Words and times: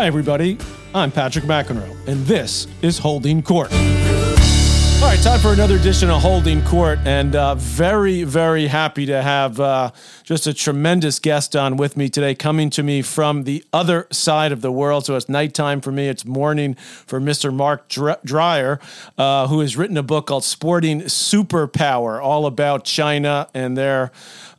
Hi, 0.00 0.06
everybody. 0.06 0.56
I'm 0.94 1.12
Patrick 1.12 1.44
McEnroe, 1.44 1.94
and 2.08 2.24
this 2.24 2.66
is 2.80 2.96
Holding 2.96 3.42
Court. 3.42 3.70
All 3.70 5.06
right, 5.06 5.18
time 5.22 5.40
for 5.40 5.52
another 5.52 5.76
edition 5.76 6.08
of 6.08 6.22
Holding 6.22 6.62
Court, 6.64 6.98
and 7.04 7.36
uh, 7.36 7.54
very, 7.56 8.24
very 8.24 8.66
happy 8.66 9.04
to 9.04 9.20
have 9.20 9.60
uh, 9.60 9.90
just 10.24 10.46
a 10.46 10.54
tremendous 10.54 11.18
guest 11.18 11.54
on 11.54 11.76
with 11.76 11.98
me 11.98 12.08
today, 12.08 12.34
coming 12.34 12.70
to 12.70 12.82
me 12.82 13.02
from 13.02 13.44
the 13.44 13.62
other 13.74 14.06
side 14.10 14.52
of 14.52 14.62
the 14.62 14.72
world. 14.72 15.04
So 15.04 15.16
it's 15.16 15.28
nighttime 15.28 15.82
for 15.82 15.92
me, 15.92 16.08
it's 16.08 16.24
morning 16.24 16.76
for 16.76 17.20
Mr. 17.20 17.52
Mark 17.52 17.90
Dreyer, 18.24 18.80
uh, 19.18 19.48
who 19.48 19.60
has 19.60 19.76
written 19.76 19.98
a 19.98 20.02
book 20.02 20.28
called 20.28 20.44
Sporting 20.44 21.02
Superpower, 21.02 22.22
all 22.22 22.46
about 22.46 22.84
China 22.84 23.48
and 23.52 23.76
their 23.76 24.12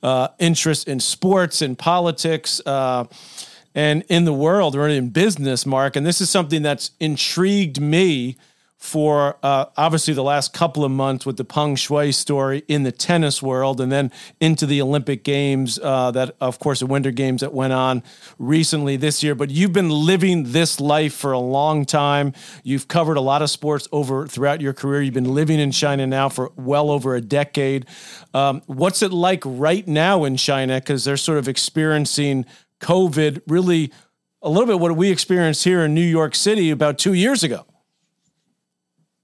uh, 0.04 0.28
interest 0.38 0.88
in 0.88 1.00
sports 1.00 1.64
and 1.64 1.78
politics 1.80 2.62
uh, 2.68 3.06
and 3.74 4.04
in 4.10 4.26
the 4.26 4.34
world 4.34 4.76
or 4.76 4.88
in 4.88 5.10
business, 5.10 5.66
Mark. 5.66 5.96
And 5.96 6.06
this 6.06 6.22
is 6.22 6.30
something 6.30 6.62
that's 6.62 6.92
intrigued 7.00 7.80
me 7.80 8.38
for 8.82 9.38
uh, 9.44 9.66
obviously 9.78 10.12
the 10.12 10.24
last 10.24 10.54
couple 10.54 10.84
of 10.84 10.90
months 10.90 11.24
with 11.24 11.38
the 11.38 11.46
Peng 11.46 11.76
Shuai 11.76 12.12
story 12.12 12.64
in 12.68 12.82
the 12.82 12.92
tennis 12.92 13.40
world, 13.40 13.80
and 13.80 13.92
then 13.92 14.12
into 14.40 14.66
the 14.66 14.82
Olympic 14.82 15.24
Games, 15.24 15.78
uh, 15.84 16.10
that 16.10 16.36
of 16.42 16.58
course 16.58 16.80
the 16.80 16.88
Winter 16.88 17.12
Games 17.12 17.42
that 17.42 17.54
went 17.54 17.74
on 17.74 18.02
recently 18.40 18.98
this 18.98 19.22
year. 19.22 19.36
But 19.36 19.52
you've 19.52 19.72
been 19.72 19.92
living 19.92 20.52
this 20.52 20.82
life 20.82 21.14
for 21.14 21.32
a 21.32 21.38
long 21.38 21.86
time. 21.86 22.34
You've 22.64 22.88
covered 22.88 23.18
a 23.18 23.22
lot 23.22 23.44
of 23.44 23.52
sports 23.52 23.88
over 23.92 24.26
throughout 24.26 24.62
your 24.62 24.74
career. 24.74 25.04
You've 25.04 25.14
been 25.14 25.36
living 25.36 25.60
in 25.60 25.72
China 25.72 26.08
now 26.08 26.28
for 26.28 26.52
well 26.56 26.90
over 26.90 27.14
a 27.14 27.22
decade. 27.22 27.86
Um, 28.34 28.64
what's 28.66 29.04
it 29.04 29.14
like 29.14 29.44
right 29.46 29.88
now 29.88 30.24
in 30.24 30.38
China? 30.38 30.80
Because 30.80 31.04
they're 31.04 31.18
sort 31.18 31.38
of 31.38 31.48
experiencing 31.48 32.48
COVID, 32.82 33.42
really 33.48 33.92
a 34.42 34.50
little 34.50 34.68
bit 34.68 34.80
what 34.80 34.96
we 34.96 35.12
experienced 35.12 35.64
here 35.64 35.82
in 35.82 35.94
New 35.94 36.02
York 36.02 36.36
City 36.36 36.72
about 36.72 36.98
two 36.98 37.14
years 37.14 37.44
ago. 37.44 37.66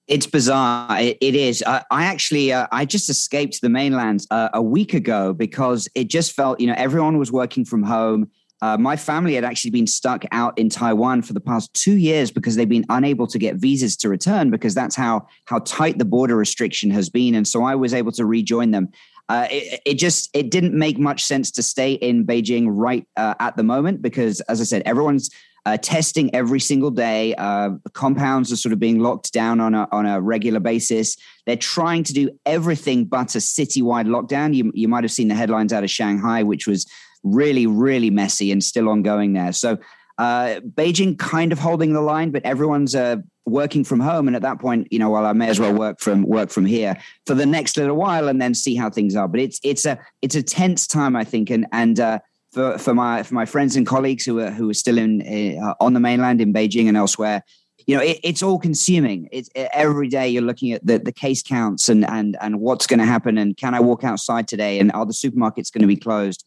It's 0.08 0.26
bizarre. 0.26 1.02
it, 1.02 1.18
it 1.20 1.36
is. 1.36 1.62
I, 1.67 1.84
I 1.92 2.06
actually, 2.06 2.54
uh, 2.54 2.67
I 2.72 2.86
just 2.86 3.09
escaped 3.09 3.59
the 3.62 3.67
mainland 3.70 4.26
uh, 4.32 4.50
a 4.54 4.62
week 4.62 4.94
ago 4.94 5.34
because 5.34 5.90
it 5.95 6.08
just 6.08 6.32
felt, 6.32 6.62
you 6.62 6.67
know, 6.67 6.76
everyone 6.78 7.17
was 7.17 7.32
working 7.32 7.66
from 7.66 7.84
home. 7.84 8.32
Uh, 8.62 8.78
my 8.78 8.95
family 8.95 9.36
had 9.36 9.44
actually 9.44 9.70
been 9.70 9.86
stuck 9.86 10.23
out 10.32 10.58
in 10.58 10.70
Taiwan 10.70 11.22
for 11.22 11.34
the 11.34 11.42
past 11.42 11.73
two 11.73 11.98
years 11.98 12.32
because 12.32 12.56
they've 12.56 12.70
been 12.70 12.86
unable 12.89 13.28
to 13.28 13.38
get 13.38 13.58
visas 13.58 13.95
to 13.98 14.10
return 14.10 14.50
because 14.50 14.73
that's 14.73 14.95
how 14.95 15.28
how 15.45 15.60
tight 15.60 16.00
the 16.00 16.06
border 16.06 16.36
restriction 16.36 16.89
has 16.89 17.10
been. 17.10 17.36
And 17.36 17.48
so 17.48 17.64
I 17.64 17.76
was 17.76 17.94
able 17.94 18.12
to 18.14 18.26
rejoin 18.26 18.72
them. 18.72 18.89
Uh, 19.30 19.47
it, 19.52 19.81
it, 19.86 19.94
just 19.95 20.30
it 20.33 20.50
didn't 20.50 20.73
make 20.73 20.97
much 20.97 21.23
sense 21.23 21.52
to 21.52 21.61
stay 21.61 21.94
in 21.94 22.25
Beijing 22.25 22.67
right 22.70 23.06
uh, 23.17 23.33
at 23.39 23.58
the 23.58 23.64
moment 23.64 24.02
because, 24.02 24.39
as 24.42 24.61
I 24.61 24.64
said, 24.64 24.83
everyone's 24.86 25.30
uh, 25.66 25.75
testing 25.75 26.33
every 26.33 26.61
single 26.61 26.92
day. 26.92 27.36
Uh, 27.36 27.72
compounds 27.94 28.53
are 28.53 28.55
sort 28.55 28.72
of 28.72 28.80
being 28.80 29.00
locked 29.00 29.33
down 29.33 29.59
on 29.59 29.73
a, 29.73 29.86
on 29.92 30.05
a 30.05 30.22
regular 30.22 30.61
basis. 30.61 31.17
They're 31.45 31.58
trying 31.58 32.03
to 32.05 32.14
do 32.14 32.30
everything 32.45 33.03
but 33.03 33.36
a 33.36 33.39
citywide 33.39 34.08
lockdown. 34.08 34.55
You, 34.55 34.72
you 34.73 34.88
might 34.88 35.03
have 35.03 35.11
seen 35.11 35.28
the 35.28 35.36
headlines 35.36 35.73
out 35.73 35.83
of 35.83 35.89
Shanghai, 35.89 36.42
which 36.44 36.67
was 36.67 36.86
really, 37.23 37.67
really 37.67 38.09
messy 38.09 38.50
and 38.53 38.64
still 38.64 38.88
ongoing 38.88 39.33
there. 39.33 39.52
So 39.52 39.78
uh, 40.17 40.61
Beijing 40.61 41.20
kind 41.20 41.52
of 41.52 41.59
holding 41.59 41.92
the 41.92 42.02
line, 42.02 42.31
but 42.31 42.44
everyone's 42.45 42.95
uh, 42.95 43.17
working 43.48 43.84
from 43.84 44.00
home. 44.00 44.28
And 44.28 44.36
at 44.36 44.42
that 44.42 44.59
point, 44.59 44.88
you 44.92 45.00
know, 45.00 45.09
well, 45.09 45.26
I 45.26 45.34
may 45.34 45.50
as 45.50 45.59
well 45.59 45.73
work 45.73 46.00
from 46.00 46.23
work 46.23 46.50
from 46.50 46.66
here 46.66 46.98
for 47.26 47.34
the 47.34 47.45
next 47.45 47.78
little 47.78 47.95
while 47.95 48.28
and 48.28 48.42
then 48.42 48.54
see 48.54 48.76
how 48.76 48.89
things 48.89 49.16
are. 49.16 49.28
But 49.28 49.39
it's 49.39 49.59
it's 49.64 49.86
a 49.86 49.98
it's 50.22 50.36
a 50.36 50.44
tense 50.44 50.86
time, 50.86 51.16
I 51.16 51.23
think, 51.23 51.50
and 51.50 51.66
and 51.72 52.00
uh, 52.00 52.20
for, 52.52 52.78
for 52.78 52.94
my 52.94 53.23
for 53.23 53.34
my 53.34 53.45
friends 53.45 53.76
and 53.76 53.88
colleagues 53.88 54.26
who 54.26 54.39
are 54.39 54.52
who 54.52 54.70
are 54.70 54.76
still 54.76 54.98
in 54.98 55.22
uh, 55.58 55.73
on 55.80 55.94
the 55.94 56.00
mainland 56.00 56.42
in 56.42 56.54
Beijing 56.54 56.88
and 56.88 56.98
elsewhere. 56.98 57.44
You 57.86 57.95
know, 57.95 58.04
it, 58.04 58.20
it's 58.22 58.44
all 58.44 58.59
consuming. 58.59 59.30
It's 59.32 59.49
it, 59.55 59.70
every 59.72 60.10
day 60.10 60.27
you're 60.27 60.43
looking 60.43 60.73
at 60.73 60.86
the, 60.86 60.99
the 60.99 61.14
case 61.14 61.42
counts 61.42 61.88
and 61.88 62.05
and 62.05 62.38
and 62.42 62.60
what's 62.60 62.86
going 62.86 62.99
to 62.99 63.05
happen 63.05 63.38
and 63.38 63.55
can 63.55 63.73
I 63.73 63.80
walk 63.80 64.04
outside 64.04 64.48
today 64.48 64.80
and 64.80 64.92
are 64.92 65.05
the 65.05 65.14
supermarkets 65.14 65.72
going 65.72 65.82
to 65.82 65.88
be 65.88 65.95
closed? 65.95 66.43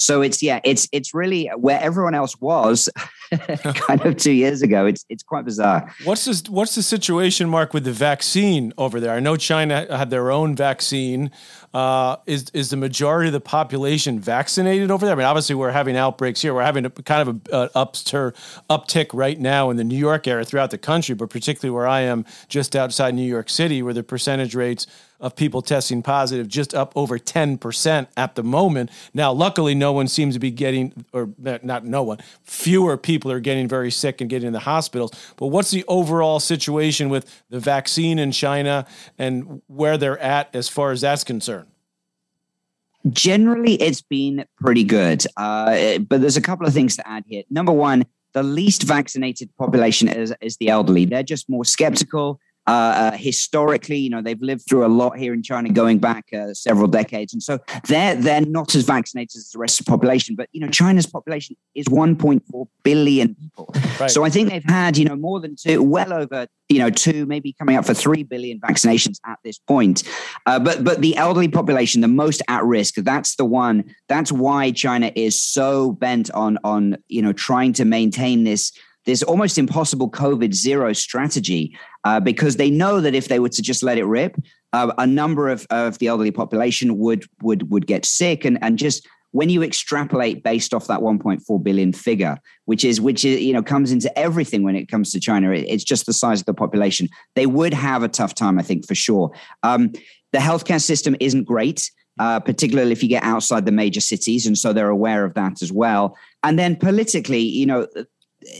So 0.00 0.22
it's 0.22 0.42
yeah, 0.42 0.60
it's 0.64 0.88
it's 0.92 1.14
really 1.14 1.46
where 1.56 1.80
everyone 1.80 2.14
else 2.14 2.40
was 2.40 2.88
kind 3.74 4.04
of 4.04 4.16
two 4.16 4.32
years 4.32 4.62
ago. 4.62 4.86
It's 4.86 5.04
it's 5.08 5.22
quite 5.22 5.44
bizarre. 5.44 5.94
What's 6.04 6.24
this, 6.24 6.48
what's 6.48 6.74
the 6.74 6.82
situation, 6.82 7.48
Mark, 7.48 7.74
with 7.74 7.84
the 7.84 7.92
vaccine 7.92 8.72
over 8.78 8.98
there? 8.98 9.12
I 9.12 9.20
know 9.20 9.36
China 9.36 9.86
had 9.96 10.10
their 10.10 10.30
own 10.30 10.56
vaccine. 10.56 11.30
Uh, 11.72 12.16
is 12.26 12.50
is 12.54 12.70
the 12.70 12.76
majority 12.76 13.28
of 13.28 13.32
the 13.32 13.40
population 13.40 14.18
vaccinated 14.18 14.90
over 14.90 15.06
there? 15.06 15.14
I 15.14 15.18
mean, 15.18 15.26
obviously 15.26 15.54
we're 15.54 15.70
having 15.70 15.96
outbreaks 15.96 16.40
here. 16.40 16.54
We're 16.54 16.62
having 16.62 16.86
a 16.86 16.90
kind 16.90 17.28
of 17.28 17.40
a, 17.52 17.56
a 17.56 17.68
upster, 17.84 18.34
uptick 18.68 19.10
right 19.12 19.38
now 19.38 19.70
in 19.70 19.76
the 19.76 19.84
New 19.84 19.98
York 19.98 20.26
area 20.26 20.44
throughout 20.44 20.70
the 20.70 20.78
country, 20.78 21.14
but 21.14 21.30
particularly 21.30 21.74
where 21.74 21.86
I 21.86 22.00
am, 22.00 22.24
just 22.48 22.74
outside 22.74 23.14
New 23.14 23.22
York 23.22 23.50
City, 23.50 23.82
where 23.82 23.94
the 23.94 24.02
percentage 24.02 24.54
rates 24.54 24.86
of 25.20 25.36
people 25.36 25.62
testing 25.62 26.02
positive, 26.02 26.48
just 26.48 26.74
up 26.74 26.92
over 26.96 27.18
10% 27.18 28.06
at 28.16 28.34
the 28.34 28.42
moment. 28.42 28.90
Now, 29.12 29.32
luckily, 29.32 29.74
no 29.74 29.92
one 29.92 30.08
seems 30.08 30.34
to 30.34 30.40
be 30.40 30.50
getting, 30.50 31.04
or 31.12 31.30
not 31.38 31.84
no 31.84 32.02
one, 32.02 32.18
fewer 32.42 32.96
people 32.96 33.30
are 33.30 33.40
getting 33.40 33.68
very 33.68 33.90
sick 33.90 34.20
and 34.20 34.30
getting 34.30 34.48
in 34.48 34.52
the 34.52 34.60
hospitals. 34.60 35.12
But 35.36 35.46
what's 35.46 35.70
the 35.70 35.84
overall 35.88 36.40
situation 36.40 37.08
with 37.08 37.42
the 37.50 37.60
vaccine 37.60 38.18
in 38.18 38.32
China 38.32 38.86
and 39.18 39.62
where 39.66 39.98
they're 39.98 40.18
at 40.18 40.54
as 40.54 40.68
far 40.68 40.90
as 40.90 41.02
that's 41.02 41.24
concerned? 41.24 41.68
Generally, 43.08 43.74
it's 43.74 44.02
been 44.02 44.44
pretty 44.58 44.84
good. 44.84 45.24
Uh, 45.36 45.98
but 45.98 46.20
there's 46.20 46.36
a 46.36 46.42
couple 46.42 46.66
of 46.66 46.74
things 46.74 46.96
to 46.96 47.08
add 47.08 47.24
here. 47.26 47.42
Number 47.50 47.72
one, 47.72 48.04
the 48.32 48.42
least 48.42 48.82
vaccinated 48.82 49.50
population 49.56 50.08
is, 50.08 50.32
is 50.40 50.56
the 50.58 50.68
elderly. 50.68 51.04
They're 51.04 51.22
just 51.22 51.48
more 51.48 51.64
skeptical 51.64 52.40
uh, 52.70 52.72
uh, 52.72 53.16
historically, 53.16 53.96
you 53.96 54.08
know, 54.08 54.22
they've 54.22 54.40
lived 54.40 54.62
through 54.68 54.86
a 54.86 54.92
lot 55.02 55.18
here 55.18 55.34
in 55.34 55.42
China 55.42 55.68
going 55.70 55.98
back 55.98 56.26
uh, 56.32 56.54
several 56.54 56.86
decades, 56.86 57.32
and 57.32 57.42
so 57.42 57.58
they're 57.88 58.14
they're 58.14 58.42
not 58.42 58.76
as 58.76 58.84
vaccinated 58.84 59.36
as 59.36 59.50
the 59.50 59.58
rest 59.58 59.80
of 59.80 59.86
the 59.86 59.90
population. 59.90 60.36
But 60.36 60.48
you 60.52 60.60
know, 60.60 60.68
China's 60.68 61.04
population 61.04 61.56
is 61.74 61.86
1.4 61.86 62.66
billion 62.84 63.34
people, 63.34 63.74
right. 63.98 64.08
so 64.08 64.22
I 64.22 64.30
think 64.30 64.50
they've 64.50 64.62
had 64.62 64.96
you 64.96 65.04
know 65.04 65.16
more 65.16 65.40
than 65.40 65.56
two, 65.56 65.82
well 65.82 66.12
over 66.12 66.46
you 66.68 66.78
know 66.78 66.90
two, 66.90 67.26
maybe 67.26 67.52
coming 67.54 67.74
up 67.74 67.86
for 67.86 67.94
three 67.94 68.22
billion 68.22 68.60
vaccinations 68.60 69.16
at 69.26 69.40
this 69.42 69.58
point. 69.58 70.04
Uh, 70.46 70.60
but 70.60 70.84
but 70.84 71.00
the 71.00 71.16
elderly 71.16 71.48
population, 71.48 72.02
the 72.02 72.06
most 72.06 72.40
at 72.46 72.62
risk, 72.62 72.94
that's 72.98 73.34
the 73.34 73.44
one. 73.44 73.92
That's 74.08 74.30
why 74.30 74.70
China 74.70 75.10
is 75.16 75.42
so 75.42 75.90
bent 75.90 76.30
on 76.30 76.56
on 76.62 76.98
you 77.08 77.20
know 77.20 77.32
trying 77.32 77.72
to 77.72 77.84
maintain 77.84 78.44
this 78.44 78.70
this 79.06 79.22
almost 79.22 79.58
impossible 79.58 80.10
COVID 80.10 80.54
zero 80.54 80.92
strategy 80.92 81.76
uh, 82.04 82.20
because 82.20 82.56
they 82.56 82.70
know 82.70 83.00
that 83.00 83.14
if 83.14 83.28
they 83.28 83.38
were 83.38 83.48
to 83.48 83.62
just 83.62 83.82
let 83.82 83.98
it 83.98 84.04
rip, 84.04 84.36
uh, 84.72 84.92
a 84.98 85.06
number 85.06 85.48
of, 85.48 85.66
of 85.70 85.98
the 85.98 86.06
elderly 86.06 86.30
population 86.30 86.98
would 86.98 87.24
would 87.42 87.70
would 87.70 87.86
get 87.86 88.04
sick. 88.04 88.44
And 88.44 88.58
and 88.62 88.78
just 88.78 89.06
when 89.32 89.48
you 89.48 89.62
extrapolate 89.62 90.42
based 90.42 90.74
off 90.74 90.88
that 90.88 91.00
1.4 91.00 91.62
billion 91.62 91.92
figure 91.92 92.36
which 92.64 92.84
is 92.84 93.00
which 93.00 93.24
is 93.24 93.40
you 93.40 93.52
know 93.52 93.62
comes 93.62 93.92
into 93.92 94.16
everything 94.18 94.64
when 94.64 94.74
it 94.74 94.88
comes 94.88 95.12
to 95.12 95.20
china 95.20 95.52
it's 95.52 95.84
just 95.84 96.04
the 96.06 96.12
size 96.12 96.40
of 96.40 96.46
the 96.46 96.54
population 96.54 97.08
they 97.36 97.46
would 97.46 97.72
have 97.72 98.02
a 98.02 98.08
tough 98.08 98.34
time 98.34 98.58
i 98.58 98.62
think 98.62 98.84
for 98.86 98.96
sure. 98.96 99.30
Um, 99.62 99.92
the 100.32 100.38
healthcare 100.38 100.82
system 100.82 101.14
isn't 101.20 101.44
great 101.44 101.90
uh, 102.20 102.38
particularly 102.38 102.92
if 102.92 103.02
you 103.02 103.08
get 103.08 103.22
outside 103.22 103.64
the 103.64 103.72
major 103.72 104.00
cities 104.00 104.46
and 104.46 104.58
so 104.58 104.72
they're 104.72 104.90
aware 104.90 105.24
of 105.24 105.32
that 105.34 105.62
as 105.62 105.72
well. 105.72 106.16
And 106.42 106.58
then 106.58 106.76
politically 106.76 107.40
you 107.40 107.66
know 107.66 107.86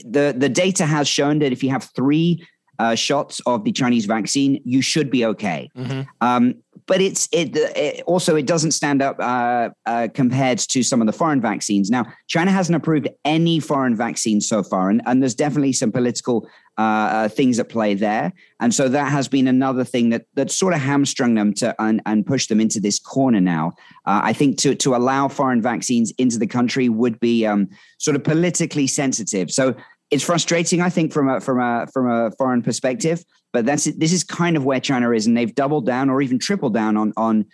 the 0.03 0.33
the 0.35 0.49
data 0.49 0.85
has 0.85 1.07
shown 1.07 1.39
that 1.39 1.51
if 1.51 1.63
you 1.63 1.69
have 1.69 1.89
three 1.95 2.45
uh, 2.81 2.95
shots 2.95 3.39
of 3.45 3.63
the 3.63 3.71
Chinese 3.71 4.05
vaccine, 4.05 4.59
you 4.65 4.81
should 4.81 5.11
be 5.11 5.23
okay. 5.23 5.69
Mm-hmm. 5.77 6.01
Um, 6.19 6.55
but 6.87 6.99
it's 6.99 7.29
it, 7.31 7.55
it, 7.55 8.03
also 8.07 8.35
it 8.35 8.47
doesn't 8.47 8.71
stand 8.71 9.01
up 9.03 9.17
uh, 9.19 9.69
uh, 9.85 10.07
compared 10.13 10.57
to 10.57 10.81
some 10.81 10.99
of 10.99 11.05
the 11.05 11.13
foreign 11.13 11.39
vaccines. 11.39 11.91
Now, 11.91 12.05
China 12.27 12.51
hasn't 12.51 12.75
approved 12.75 13.07
any 13.23 13.59
foreign 13.59 13.95
vaccines 13.95 14.47
so 14.47 14.63
far, 14.63 14.89
and, 14.89 15.01
and 15.05 15.21
there's 15.21 15.35
definitely 15.35 15.73
some 15.73 15.91
political 15.91 16.47
uh, 16.77 16.81
uh, 16.81 17.29
things 17.29 17.59
at 17.59 17.69
play 17.69 17.93
there. 17.93 18.33
And 18.59 18.73
so 18.73 18.89
that 18.89 19.11
has 19.11 19.27
been 19.27 19.47
another 19.47 19.83
thing 19.83 20.09
that 20.09 20.25
that 20.33 20.49
sort 20.49 20.73
of 20.73 20.79
hamstrung 20.79 21.35
them 21.35 21.53
to 21.55 21.75
and, 21.79 22.01
and 22.05 22.25
pushed 22.25 22.49
them 22.49 22.59
into 22.59 22.79
this 22.79 22.97
corner 22.97 23.41
now. 23.41 23.73
Uh, 24.05 24.21
I 24.23 24.33
think 24.33 24.57
to 24.59 24.73
to 24.75 24.95
allow 24.95 25.27
foreign 25.27 25.61
vaccines 25.61 26.11
into 26.17 26.39
the 26.39 26.47
country 26.47 26.89
would 26.89 27.19
be 27.19 27.45
um, 27.45 27.69
sort 27.99 28.15
of 28.15 28.23
politically 28.23 28.87
sensitive. 28.87 29.51
So 29.51 29.75
it's 30.11 30.23
frustrating, 30.23 30.81
I 30.81 30.89
think, 30.89 31.13
from 31.13 31.29
a 31.29 31.39
from 31.39 31.59
a 31.59 31.87
from 31.87 32.09
a 32.09 32.31
foreign 32.31 32.61
perspective. 32.61 33.23
But 33.53 33.65
that's 33.65 33.85
this 33.85 34.13
is 34.13 34.23
kind 34.23 34.55
of 34.55 34.65
where 34.65 34.79
China 34.79 35.11
is, 35.11 35.25
and 35.25 35.35
they've 35.35 35.53
doubled 35.55 35.85
down 35.85 36.09
or 36.09 36.21
even 36.21 36.37
tripled 36.37 36.73
down 36.73 36.97
on 36.97 37.13
on 37.17 37.45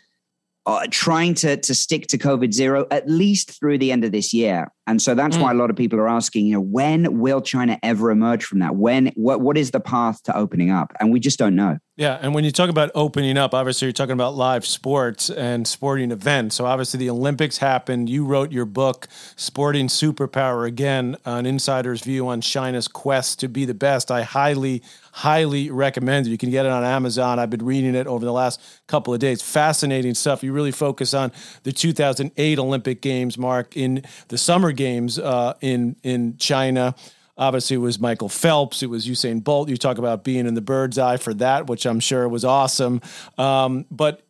uh, 0.68 0.86
trying 0.92 1.34
to 1.34 1.56
to 1.56 1.74
stick 1.74 2.08
to 2.08 2.18
COVID 2.18 2.54
zero 2.54 2.86
at 2.92 3.10
least 3.10 3.58
through 3.58 3.78
the 3.78 3.92
end 3.92 4.04
of 4.04 4.12
this 4.12 4.34
year. 4.34 4.68
And 4.86 5.02
so 5.02 5.16
that's 5.16 5.38
mm. 5.38 5.42
why 5.42 5.52
a 5.52 5.54
lot 5.54 5.70
of 5.70 5.76
people 5.78 5.98
are 5.98 6.10
asking, 6.10 6.46
you 6.46 6.54
know, 6.54 6.62
when 6.62 7.20
will 7.20 7.42
China 7.42 7.80
ever 7.84 8.12
emerge 8.12 8.44
from 8.44 8.60
that? 8.60 8.76
When 8.76 9.08
what 9.16 9.40
what 9.40 9.58
is 9.58 9.72
the 9.72 9.80
path 9.80 10.22
to 10.24 10.38
opening 10.38 10.70
up? 10.70 10.94
And 11.00 11.12
we 11.12 11.22
just 11.22 11.40
don't 11.40 11.56
know. 11.56 11.80
Yeah, 11.96 12.20
and 12.22 12.36
when 12.36 12.44
you 12.44 12.52
talk 12.52 12.70
about 12.70 12.92
opening 12.94 13.40
up, 13.40 13.56
obviously 13.56 13.88
you're 13.88 13.94
talking 13.94 14.14
about 14.14 14.36
live 14.36 14.68
sports 14.68 15.32
and 15.32 15.68
sporting 15.68 16.12
events. 16.12 16.56
So 16.56 16.66
obviously 16.66 17.00
the 17.00 17.10
Olympics 17.10 17.58
happened. 17.58 18.08
You 18.08 18.24
wrote 18.24 18.52
your 18.52 18.66
book, 18.66 19.08
Sporting 19.36 19.88
Superpower 19.88 20.68
Again, 20.68 21.16
an 21.26 21.48
insider's 21.48 22.02
view 22.02 22.28
on 22.28 22.42
China's 22.42 22.88
quest 22.88 23.40
to 23.40 23.48
be 23.48 23.66
the 23.66 23.74
best. 23.74 24.12
I 24.12 24.22
highly, 24.22 24.84
highly 25.18 25.72
recommend 25.72 26.28
it. 26.28 26.30
You 26.30 26.38
can 26.38 26.52
get 26.52 26.68
it 26.68 26.72
on 26.72 26.84
Amazon. 26.84 27.40
I've 27.40 27.50
been 27.50 27.66
reading 27.66 27.96
it 27.96 28.06
over 28.06 28.24
the 28.24 28.32
last 28.32 28.62
couple 28.86 29.16
of 29.16 29.20
days. 29.20 29.42
Fascinating 29.42 30.14
stuff. 30.14 30.44
You 30.44 30.54
really 30.54 30.72
focus 30.72 31.16
on 31.16 31.32
the 31.64 31.72
2008 31.72 32.60
Olympic 32.60 33.02
Games, 33.02 33.36
Mark, 33.36 33.76
in 33.76 34.04
the 34.28 34.38
Summer 34.38 34.72
Games 34.72 35.18
uh, 35.18 35.56
in 35.60 35.96
in 36.04 36.38
China. 36.38 36.94
Obviously, 37.36 37.78
it 37.78 37.80
was 37.80 38.00
Michael 38.00 38.30
Phelps. 38.30 38.84
It 38.84 38.92
was 38.92 39.08
Usain 39.08 39.44
Bolt. 39.44 39.70
You 39.70 39.78
talk 39.78 39.98
about 39.98 40.24
being 40.24 40.46
in 40.46 40.54
the 40.54 40.62
bird's 40.62 41.00
eye 41.00 41.18
for 41.18 41.34
that, 41.36 41.66
which 41.66 41.88
I'm 41.88 42.00
sure 42.00 42.30
was 42.30 42.46
awesome. 42.46 43.02
Um, 43.40 43.88
but 43.90 44.22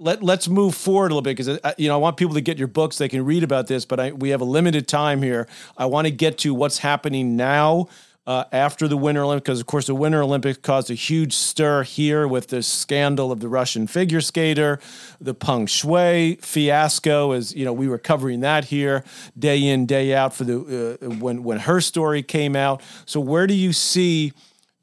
let 0.00 0.20
let's 0.20 0.48
move 0.48 0.74
forward 0.74 1.12
a 1.12 1.14
little 1.14 1.22
bit 1.22 1.36
because 1.36 1.60
you 1.78 1.86
know 1.86 1.94
I 1.94 1.98
want 1.98 2.16
people 2.16 2.34
to 2.34 2.40
get 2.40 2.58
your 2.58 2.66
books. 2.66 2.98
They 2.98 3.08
can 3.08 3.24
read 3.24 3.44
about 3.44 3.68
this, 3.68 3.84
but 3.84 4.00
I, 4.00 4.10
we 4.10 4.30
have 4.30 4.40
a 4.40 4.44
limited 4.44 4.88
time 4.88 5.22
here. 5.22 5.46
I 5.78 5.86
want 5.86 6.08
to 6.08 6.10
get 6.10 6.38
to 6.38 6.52
what's 6.52 6.78
happening 6.78 7.36
now 7.36 7.86
uh, 8.26 8.44
after 8.52 8.88
the 8.88 8.96
Winter 8.96 9.22
Olympics, 9.22 9.44
because 9.44 9.60
of 9.60 9.66
course 9.66 9.86
the 9.86 9.94
Winter 9.94 10.22
Olympics 10.22 10.58
caused 10.58 10.90
a 10.90 10.94
huge 10.94 11.34
stir 11.34 11.82
here 11.82 12.26
with 12.26 12.48
the 12.48 12.62
scandal 12.62 13.30
of 13.30 13.40
the 13.40 13.48
Russian 13.48 13.86
figure 13.86 14.20
skater, 14.20 14.80
the 15.20 15.34
Peng 15.34 15.66
Shuai 15.66 16.42
fiasco. 16.42 17.32
As 17.32 17.54
you 17.54 17.64
know, 17.64 17.72
we 17.72 17.88
were 17.88 17.98
covering 17.98 18.40
that 18.40 18.66
here 18.66 19.04
day 19.38 19.66
in 19.66 19.86
day 19.86 20.14
out 20.14 20.32
for 20.34 20.44
the 20.44 20.98
uh, 21.00 21.08
when 21.16 21.42
when 21.42 21.60
her 21.60 21.80
story 21.80 22.22
came 22.22 22.56
out. 22.56 22.82
So 23.06 23.20
where 23.20 23.46
do 23.46 23.54
you 23.54 23.72
see? 23.72 24.32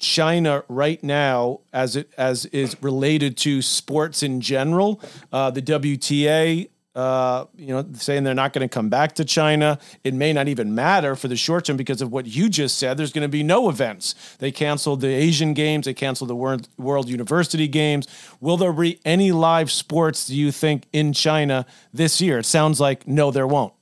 China 0.02 0.64
right 0.68 1.04
now, 1.04 1.60
as 1.72 1.96
it 1.96 2.12
as 2.18 2.46
is 2.48 2.76
related 2.82 3.38
to 3.38 3.62
sports 3.62 4.24
in 4.24 4.42
general, 4.42 5.00
uh, 5.32 5.52
the 5.52 5.62
WTA 5.62 6.70
uh, 6.94 7.46
you 7.56 7.68
know, 7.68 7.86
saying 7.94 8.24
they're 8.24 8.34
not 8.34 8.54
going 8.54 8.68
to 8.68 8.74
come 8.74 8.90
back 8.90 9.16
to 9.16 9.26
China. 9.26 9.80
It 10.04 10.14
may 10.14 10.34
not 10.34 10.48
even 10.48 10.76
matter 10.76 11.16
for 11.16 11.28
the 11.28 11.38
short 11.38 11.66
term 11.66 11.78
because 11.78 12.02
of 12.02 12.12
what 12.12 12.26
you 12.26 12.50
just 12.50 12.78
said. 12.78 12.98
There's 12.98 13.14
going 13.14 13.24
to 13.24 13.30
be 13.30 13.44
no 13.44 13.70
events. 13.70 14.16
They 14.40 14.52
canceled 14.52 15.02
the 15.02 15.08
Asian 15.08 15.54
Games. 15.54 15.86
They 15.86 15.94
canceled 15.94 16.30
the 16.30 16.36
World, 16.36 16.68
World 16.78 17.10
University 17.10 17.68
Games. 17.68 18.08
Will 18.42 18.58
there 18.58 18.74
be 18.74 19.00
any 19.06 19.32
live 19.32 19.72
sports, 19.72 20.28
do 20.28 20.36
you 20.36 20.52
think, 20.52 20.86
in 20.92 21.14
China 21.14 21.66
this 21.94 22.20
year? 22.20 22.40
It 22.40 22.46
sounds 22.46 22.80
like 22.80 23.08
no, 23.08 23.32
there 23.32 23.48
won't. 23.48 23.74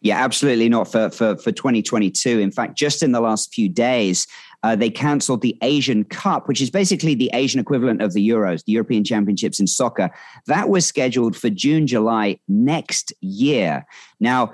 Yeah, 0.00 0.22
absolutely 0.22 0.68
not 0.68 0.90
for, 0.90 1.10
for, 1.10 1.36
for 1.36 1.52
2022. 1.52 2.40
In 2.40 2.50
fact, 2.50 2.76
just 2.76 3.04
in 3.04 3.12
the 3.12 3.20
last 3.20 3.54
few 3.54 3.68
days, 3.68 4.26
uh, 4.62 4.76
they 4.76 4.90
cancelled 4.90 5.42
the 5.42 5.56
Asian 5.62 6.04
Cup, 6.04 6.48
which 6.48 6.60
is 6.60 6.70
basically 6.70 7.14
the 7.14 7.30
Asian 7.32 7.60
equivalent 7.60 8.00
of 8.00 8.12
the 8.12 8.26
Euros, 8.28 8.64
the 8.64 8.72
European 8.72 9.04
Championships 9.04 9.58
in 9.60 9.66
soccer. 9.66 10.10
That 10.46 10.68
was 10.68 10.86
scheduled 10.86 11.36
for 11.36 11.50
June, 11.50 11.86
July 11.86 12.38
next 12.48 13.12
year. 13.20 13.84
Now, 14.20 14.52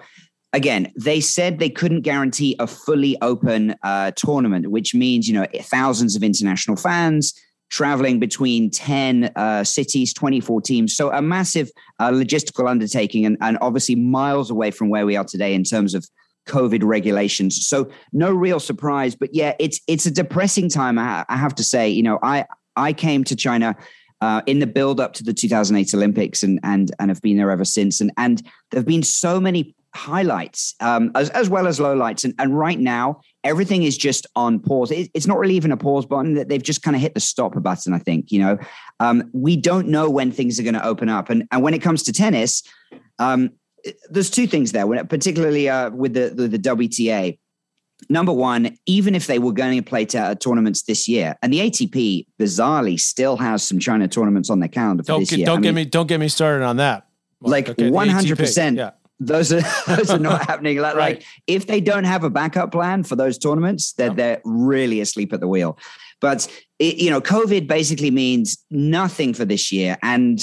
again, 0.53 0.93
they 0.97 1.21
said 1.21 1.59
they 1.59 1.71
couldn't 1.71 2.03
guarantee 2.03 2.57
a 2.59 2.67
fully 2.67 3.17
open 3.21 3.75
uh, 3.83 4.13
tournament, 4.13 4.71
which 4.71 4.95
means, 4.95 5.29
you 5.29 5.35
know, 5.35 5.47
thousands 5.63 6.17
of 6.17 6.23
international 6.23 6.77
fans 6.77 7.35
traveling 7.71 8.19
between 8.19 8.71
10 8.71 9.31
uh, 9.37 9.63
cities, 9.63 10.15
24 10.15 10.63
teams. 10.63 10.97
So 10.97 11.13
a 11.13 11.21
massive 11.21 11.71
uh, 11.99 12.11
logistical 12.11 12.67
undertaking 12.67 13.27
and, 13.27 13.37
and 13.43 13.59
obviously 13.61 13.95
miles 13.95 14.51
away 14.51 14.71
from 14.71 14.89
where 14.89 15.05
we 15.05 15.17
are 15.17 15.25
today 15.25 15.55
in 15.55 15.65
terms 15.65 15.95
of 15.95 16.09
COVID 16.49 16.83
regulations. 16.83 17.67
So 17.67 17.91
no 18.13 18.33
real 18.33 18.59
surprise, 18.59 19.15
but 19.15 19.31
yeah, 19.33 19.55
it's 19.59 19.81
it's 19.87 20.07
a 20.07 20.11
depressing 20.11 20.69
time. 20.69 20.99
I, 20.99 21.25
have 21.29 21.55
to 21.57 21.65
say, 21.65 21.89
you 21.89 22.03
know, 22.03 22.19
I 22.23 22.47
I 22.77 22.93
came 22.93 23.25
to 23.25 23.37
China 23.37 23.77
uh, 24.21 24.43
in 24.47 24.59
the 24.59 24.67
build 24.67 25.01
up 25.01 25.13
to 25.15 25.23
the 25.23 25.33
2008 25.33 25.95
Olympics 25.95 26.43
and 26.43 26.59
and 26.63 26.91
and 26.99 27.11
have 27.11 27.23
been 27.23 27.37
there 27.37 27.51
ever 27.51 27.65
since. 27.65 28.01
And 28.01 28.11
and 28.17 28.43
there 28.71 28.81
have 28.81 28.87
been 28.87 29.03
so 29.03 29.41
many 29.41 29.75
highlights 29.95 30.75
um, 30.81 31.11
as 31.15 31.31
as 31.31 31.49
well 31.49 31.67
as 31.67 31.79
lowlights. 31.79 32.25
And 32.25 32.35
and 32.39 32.59
right 32.59 32.79
now 32.79 33.21
everything 33.45 33.83
is 33.85 33.97
just 33.97 34.27
on 34.35 34.59
pause. 34.59 34.91
It, 34.91 35.11
it's 35.15 35.27
not 35.27 35.39
really 35.39 35.55
even 35.55 35.73
a 35.73 35.77
pause 35.77 36.07
button. 36.07 36.35
That 36.35 36.49
they've 36.49 36.63
just 36.63 36.83
kind 36.83 36.97
of 36.97 37.03
hit 37.03 37.15
the 37.15 37.21
stop 37.21 37.61
button. 37.63 37.93
I 37.93 37.99
think 37.99 38.33
you 38.33 38.41
know 38.41 38.59
um, 39.01 39.31
we 39.33 39.57
don't 39.57 39.89
know 39.89 40.11
when 40.11 40.33
things 40.33 40.59
are 40.59 40.65
going 40.65 40.75
to 40.75 40.87
open 40.87 41.09
up. 41.09 41.31
And 41.31 41.47
and 41.53 41.63
when 41.63 41.75
it 41.75 41.83
comes 41.83 42.03
to 42.05 42.13
tennis. 42.13 42.63
Um, 43.21 43.51
there's 44.11 44.31
two 44.31 44.47
things 44.47 44.73
there, 44.73 45.05
particularly 45.05 45.69
uh, 45.69 45.91
with 45.91 46.15
the, 46.15 46.31
the, 46.31 46.49
the 46.49 46.59
WTA. 46.59 47.39
Number 48.09 48.33
one, 48.33 48.79
even 48.87 49.15
if 49.17 49.27
they 49.27 49.41
were 49.41 49.53
going 49.53 49.77
to 49.77 49.83
play 49.83 50.05
t- 50.05 50.19
uh, 50.19 50.37
tournaments 50.37 50.83
this 50.83 51.09
year, 51.09 51.37
and 51.43 51.53
the 51.53 51.59
ATP 51.59 52.27
bizarrely 52.39 52.99
still 52.99 53.37
has 53.37 53.63
some 53.65 53.81
China 53.81 54.07
tournaments 54.07 54.51
on 54.51 54.61
their 54.61 54.69
calendar 54.69 55.03
for 55.03 55.09
don't 55.09 55.21
this 55.21 55.31
get, 55.31 55.39
year. 55.41 55.47
Don't 55.47 55.59
I 55.59 55.63
get 55.63 55.69
mean, 55.75 55.75
me 55.75 55.85
don't 55.85 56.07
get 56.07 56.21
me 56.21 56.29
started 56.29 56.65
on 56.65 56.77
that. 56.77 57.09
Like 57.41 57.75
one 57.77 58.09
hundred 58.09 58.39
percent, 58.39 58.81
those 59.21 59.53
are 59.53 59.63
those 59.89 60.11
are 60.11 60.19
not 60.19 60.47
happening. 60.47 60.79
Like, 60.79 60.95
right. 60.95 61.17
like, 61.17 61.27
if 61.47 61.67
they 61.67 61.81
don't 61.81 62.05
have 62.05 62.25
a 62.25 62.31
backup 62.31 62.73
plan 62.73 63.03
for 63.03 63.17
those 63.17 63.39
tournaments, 63.39 63.93
they're 63.93 64.15
they're 64.15 64.41
really 64.45 65.01
asleep 65.01 65.33
at 65.33 65.41
the 65.41 65.49
wheel. 65.49 65.79
But 66.21 66.49
it, 66.79 66.97
you 66.97 67.11
know, 67.11 67.21
COVID 67.21 67.67
basically 67.69 68.11
means 68.11 68.59
nothing 68.71 69.35
for 69.35 69.45
this 69.45 69.71
year, 69.73 69.99
and 70.03 70.41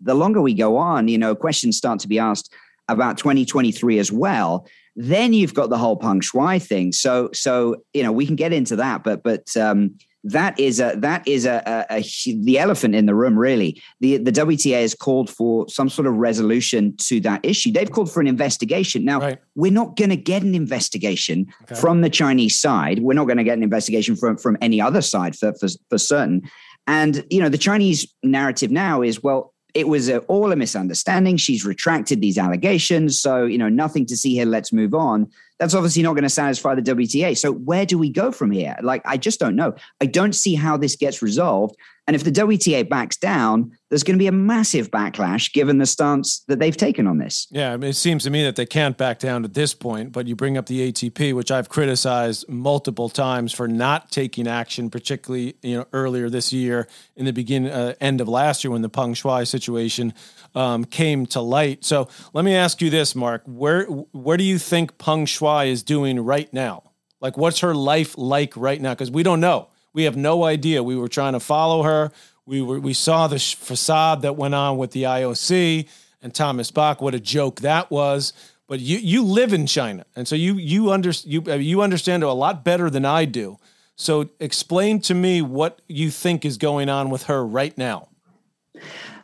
the 0.00 0.14
longer 0.14 0.40
we 0.40 0.54
go 0.54 0.76
on, 0.76 1.08
you 1.08 1.18
know, 1.18 1.34
questions 1.34 1.76
start 1.76 2.00
to 2.00 2.08
be 2.08 2.18
asked 2.18 2.52
about 2.88 3.18
2023 3.18 3.98
as 3.98 4.12
well. 4.12 4.66
Then 4.96 5.32
you've 5.32 5.54
got 5.54 5.70
the 5.70 5.78
whole 5.78 5.96
Peng 5.96 6.20
Shuai 6.20 6.62
thing. 6.62 6.92
So, 6.92 7.30
so 7.32 7.82
you 7.92 8.02
know, 8.02 8.12
we 8.12 8.26
can 8.26 8.36
get 8.36 8.52
into 8.52 8.76
that, 8.76 9.02
but 9.02 9.22
but 9.22 9.56
um, 9.56 9.96
that 10.24 10.58
is 10.58 10.80
a 10.80 10.94
that 10.96 11.26
is 11.28 11.44
a, 11.44 11.62
a, 11.90 11.98
a, 11.98 12.34
the 12.42 12.58
elephant 12.58 12.94
in 12.94 13.06
the 13.06 13.14
room. 13.14 13.38
Really, 13.38 13.82
the 14.00 14.18
the 14.18 14.32
WTA 14.32 14.80
has 14.80 14.94
called 14.94 15.28
for 15.28 15.68
some 15.68 15.88
sort 15.88 16.06
of 16.06 16.14
resolution 16.14 16.96
to 17.02 17.20
that 17.20 17.44
issue. 17.44 17.72
They've 17.72 17.90
called 17.90 18.10
for 18.10 18.20
an 18.20 18.26
investigation. 18.26 19.04
Now, 19.04 19.20
right. 19.20 19.38
we're 19.54 19.72
not 19.72 19.96
going 19.96 20.10
to 20.10 20.16
get 20.16 20.42
an 20.42 20.54
investigation 20.54 21.46
okay. 21.64 21.74
from 21.74 22.00
the 22.00 22.10
Chinese 22.10 22.58
side. 22.58 23.00
We're 23.00 23.14
not 23.14 23.26
going 23.26 23.36
to 23.36 23.44
get 23.44 23.58
an 23.58 23.62
investigation 23.62 24.16
from 24.16 24.38
from 24.38 24.56
any 24.60 24.80
other 24.80 25.02
side 25.02 25.36
for 25.36 25.52
for, 25.54 25.68
for 25.90 25.98
certain. 25.98 26.42
And 26.86 27.24
you 27.30 27.40
know, 27.40 27.48
the 27.48 27.58
Chinese 27.58 28.06
narrative 28.22 28.70
now 28.70 29.02
is 29.02 29.22
well, 29.22 29.53
it 29.74 29.88
was 29.88 30.08
a, 30.08 30.18
all 30.20 30.52
a 30.52 30.56
misunderstanding. 30.56 31.36
She's 31.36 31.64
retracted 31.64 32.20
these 32.20 32.38
allegations. 32.38 33.20
So, 33.20 33.44
you 33.44 33.58
know, 33.58 33.68
nothing 33.68 34.06
to 34.06 34.16
see 34.16 34.34
here. 34.34 34.46
Let's 34.46 34.72
move 34.72 34.94
on. 34.94 35.28
That's 35.58 35.74
obviously 35.74 36.02
not 36.02 36.12
going 36.12 36.22
to 36.22 36.30
satisfy 36.30 36.74
the 36.74 36.82
WTA. 36.82 37.36
So, 37.36 37.52
where 37.52 37.84
do 37.84 37.98
we 37.98 38.08
go 38.10 38.30
from 38.30 38.50
here? 38.50 38.76
Like, 38.82 39.02
I 39.04 39.16
just 39.16 39.40
don't 39.40 39.56
know. 39.56 39.74
I 40.00 40.06
don't 40.06 40.34
see 40.34 40.54
how 40.54 40.76
this 40.76 40.96
gets 40.96 41.22
resolved. 41.22 41.76
And 42.06 42.14
if 42.14 42.22
the 42.22 42.30
WTA 42.30 42.86
backs 42.86 43.16
down, 43.16 43.72
there's 43.88 44.02
going 44.02 44.16
to 44.16 44.22
be 44.22 44.26
a 44.26 44.32
massive 44.32 44.90
backlash 44.90 45.50
given 45.52 45.78
the 45.78 45.86
stance 45.86 46.44
that 46.48 46.58
they've 46.58 46.76
taken 46.76 47.06
on 47.06 47.16
this. 47.16 47.46
Yeah, 47.50 47.72
I 47.72 47.78
mean, 47.78 47.90
it 47.90 47.96
seems 47.96 48.24
to 48.24 48.30
me 48.30 48.44
that 48.44 48.56
they 48.56 48.66
can't 48.66 48.98
back 48.98 49.18
down 49.18 49.42
at 49.44 49.54
this 49.54 49.72
point. 49.72 50.12
But 50.12 50.26
you 50.26 50.36
bring 50.36 50.58
up 50.58 50.66
the 50.66 50.92
ATP, 50.92 51.34
which 51.34 51.50
I've 51.50 51.70
criticized 51.70 52.46
multiple 52.48 53.08
times 53.08 53.54
for 53.54 53.66
not 53.66 54.10
taking 54.10 54.46
action, 54.46 54.90
particularly 54.90 55.56
you 55.62 55.78
know 55.78 55.86
earlier 55.94 56.28
this 56.28 56.52
year, 56.52 56.88
in 57.16 57.24
the 57.24 57.32
beginning, 57.32 57.72
uh, 57.72 57.94
end 58.00 58.20
of 58.20 58.28
last 58.28 58.64
year 58.64 58.70
when 58.70 58.82
the 58.82 58.90
Peng 58.90 59.14
Shuai 59.14 59.46
situation 59.46 60.12
um, 60.54 60.84
came 60.84 61.24
to 61.26 61.40
light. 61.40 61.84
So 61.84 62.08
let 62.34 62.44
me 62.44 62.54
ask 62.54 62.82
you 62.82 62.90
this, 62.90 63.14
Mark: 63.14 63.42
where 63.46 63.84
where 63.86 64.36
do 64.36 64.44
you 64.44 64.58
think 64.58 64.98
Peng 64.98 65.24
Shuai 65.24 65.68
is 65.68 65.82
doing 65.82 66.20
right 66.20 66.52
now? 66.52 66.82
Like, 67.20 67.38
what's 67.38 67.60
her 67.60 67.74
life 67.74 68.18
like 68.18 68.54
right 68.54 68.78
now? 68.78 68.92
Because 68.92 69.10
we 69.10 69.22
don't 69.22 69.40
know. 69.40 69.68
We 69.94 70.02
have 70.04 70.16
no 70.16 70.44
idea. 70.44 70.82
We 70.82 70.96
were 70.96 71.08
trying 71.08 71.32
to 71.32 71.40
follow 71.40 71.84
her. 71.84 72.12
We 72.44 72.60
were 72.60 72.78
we 72.78 72.92
saw 72.92 73.26
the 73.26 73.38
facade 73.38 74.22
that 74.22 74.36
went 74.36 74.54
on 74.54 74.76
with 74.76 74.90
the 74.90 75.04
IOC 75.04 75.88
and 76.20 76.34
Thomas 76.34 76.70
Bach. 76.70 77.00
What 77.00 77.14
a 77.14 77.20
joke 77.20 77.60
that 77.60 77.90
was. 77.90 78.34
But 78.66 78.80
you 78.80 78.98
you 78.98 79.22
live 79.22 79.52
in 79.52 79.66
China, 79.66 80.04
and 80.16 80.26
so 80.26 80.34
you 80.36 80.54
you 80.54 80.90
under 80.90 81.12
you 81.24 81.42
uh, 81.46 81.54
you 81.54 81.80
understand 81.80 82.22
it 82.22 82.26
a 82.26 82.32
lot 82.32 82.64
better 82.64 82.90
than 82.90 83.04
I 83.04 83.24
do. 83.24 83.58
So 83.96 84.30
explain 84.40 85.00
to 85.02 85.14
me 85.14 85.40
what 85.40 85.80
you 85.86 86.10
think 86.10 86.44
is 86.44 86.58
going 86.58 86.88
on 86.88 87.10
with 87.10 87.24
her 87.24 87.46
right 87.46 87.76
now. 87.78 88.08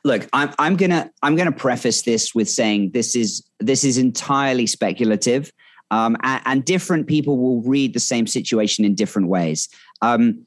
Look, 0.05 0.29
I'm 0.33 0.55
I'm 0.59 0.77
gonna 0.77 1.11
I'm 1.23 1.37
gonna 1.37 1.53
preface 1.53 2.03
this 2.03 2.35
with 2.35 2.49
saying 2.49 2.93
this 2.93 3.17
is 3.17 3.43
this 3.59 3.83
is 3.83 3.99
entirely 3.99 4.67
speculative. 4.67 5.53
Um, 5.93 6.17
and, 6.23 6.43
and, 6.47 6.65
different 6.65 7.09
people 7.09 7.37
will 7.37 7.63
read 7.63 7.95
the 7.95 8.01
same 8.01 8.29
situation 8.29 8.85
in 8.85 8.95
different 8.95 9.27
ways. 9.27 9.69
Um, 10.03 10.47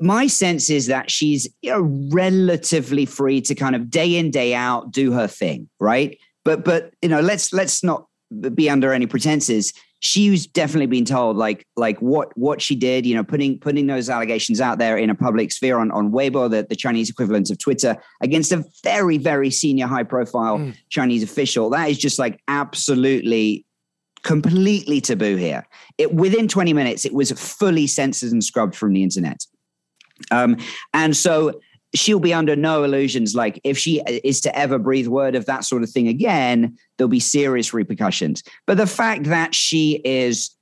my 0.00 0.26
sense 0.26 0.70
is 0.70 0.86
that 0.86 1.10
she's 1.10 1.48
you 1.62 1.70
know, 1.70 1.80
relatively 2.12 3.06
free 3.06 3.40
to 3.42 3.54
kind 3.54 3.74
of 3.74 3.90
day 3.90 4.16
in 4.16 4.30
day 4.30 4.54
out 4.54 4.90
do 4.90 5.12
her 5.12 5.26
thing, 5.26 5.68
right? 5.80 6.18
But 6.44 6.64
but 6.64 6.92
you 7.00 7.08
know, 7.08 7.20
let's 7.20 7.52
let's 7.52 7.82
not 7.82 8.06
be 8.54 8.68
under 8.68 8.92
any 8.92 9.06
pretenses. 9.06 9.72
she's 10.04 10.46
definitely 10.46 10.86
been 10.86 11.06
told 11.06 11.34
like 11.38 11.66
like 11.76 11.98
what 12.00 12.36
what 12.36 12.60
she 12.60 12.76
did, 12.76 13.06
you 13.06 13.14
know, 13.14 13.24
putting 13.24 13.58
putting 13.58 13.86
those 13.86 14.10
allegations 14.10 14.60
out 14.60 14.78
there 14.78 14.98
in 14.98 15.08
a 15.08 15.14
public 15.14 15.50
sphere 15.50 15.78
on 15.78 15.90
on 15.90 16.12
Weibo, 16.12 16.50
the, 16.50 16.66
the 16.68 16.76
Chinese 16.76 17.08
equivalent 17.08 17.50
of 17.50 17.56
Twitter, 17.58 17.96
against 18.22 18.52
a 18.52 18.62
very 18.82 19.16
very 19.16 19.50
senior 19.50 19.86
high 19.86 20.02
profile 20.02 20.58
mm. 20.58 20.76
Chinese 20.90 21.22
official. 21.22 21.70
That 21.70 21.88
is 21.88 21.96
just 21.96 22.18
like 22.18 22.38
absolutely 22.48 23.64
completely 24.24 25.00
taboo 25.00 25.36
here. 25.36 25.66
It 25.98 26.12
within 26.12 26.48
20 26.48 26.72
minutes, 26.72 27.04
it 27.04 27.14
was 27.14 27.30
fully 27.32 27.86
censored 27.86 28.32
and 28.32 28.42
scrubbed 28.42 28.74
from 28.74 28.92
the 28.92 29.02
internet. 29.02 29.46
Um, 30.30 30.56
and 30.92 31.16
so 31.16 31.60
she'll 31.94 32.20
be 32.20 32.34
under 32.34 32.56
no 32.56 32.82
illusions. 32.82 33.34
Like 33.34 33.60
if 33.64 33.78
she 33.78 34.02
is 34.24 34.40
to 34.42 34.58
ever 34.58 34.78
breathe 34.78 35.06
word 35.06 35.34
of 35.34 35.46
that 35.46 35.64
sort 35.64 35.82
of 35.82 35.90
thing 35.90 36.08
again, 36.08 36.76
there'll 36.96 37.08
be 37.08 37.20
serious 37.20 37.72
repercussions. 37.72 38.42
But 38.66 38.76
the 38.78 38.86
fact 38.86 39.24
that 39.24 39.54
she 39.54 40.00
is 40.04 40.53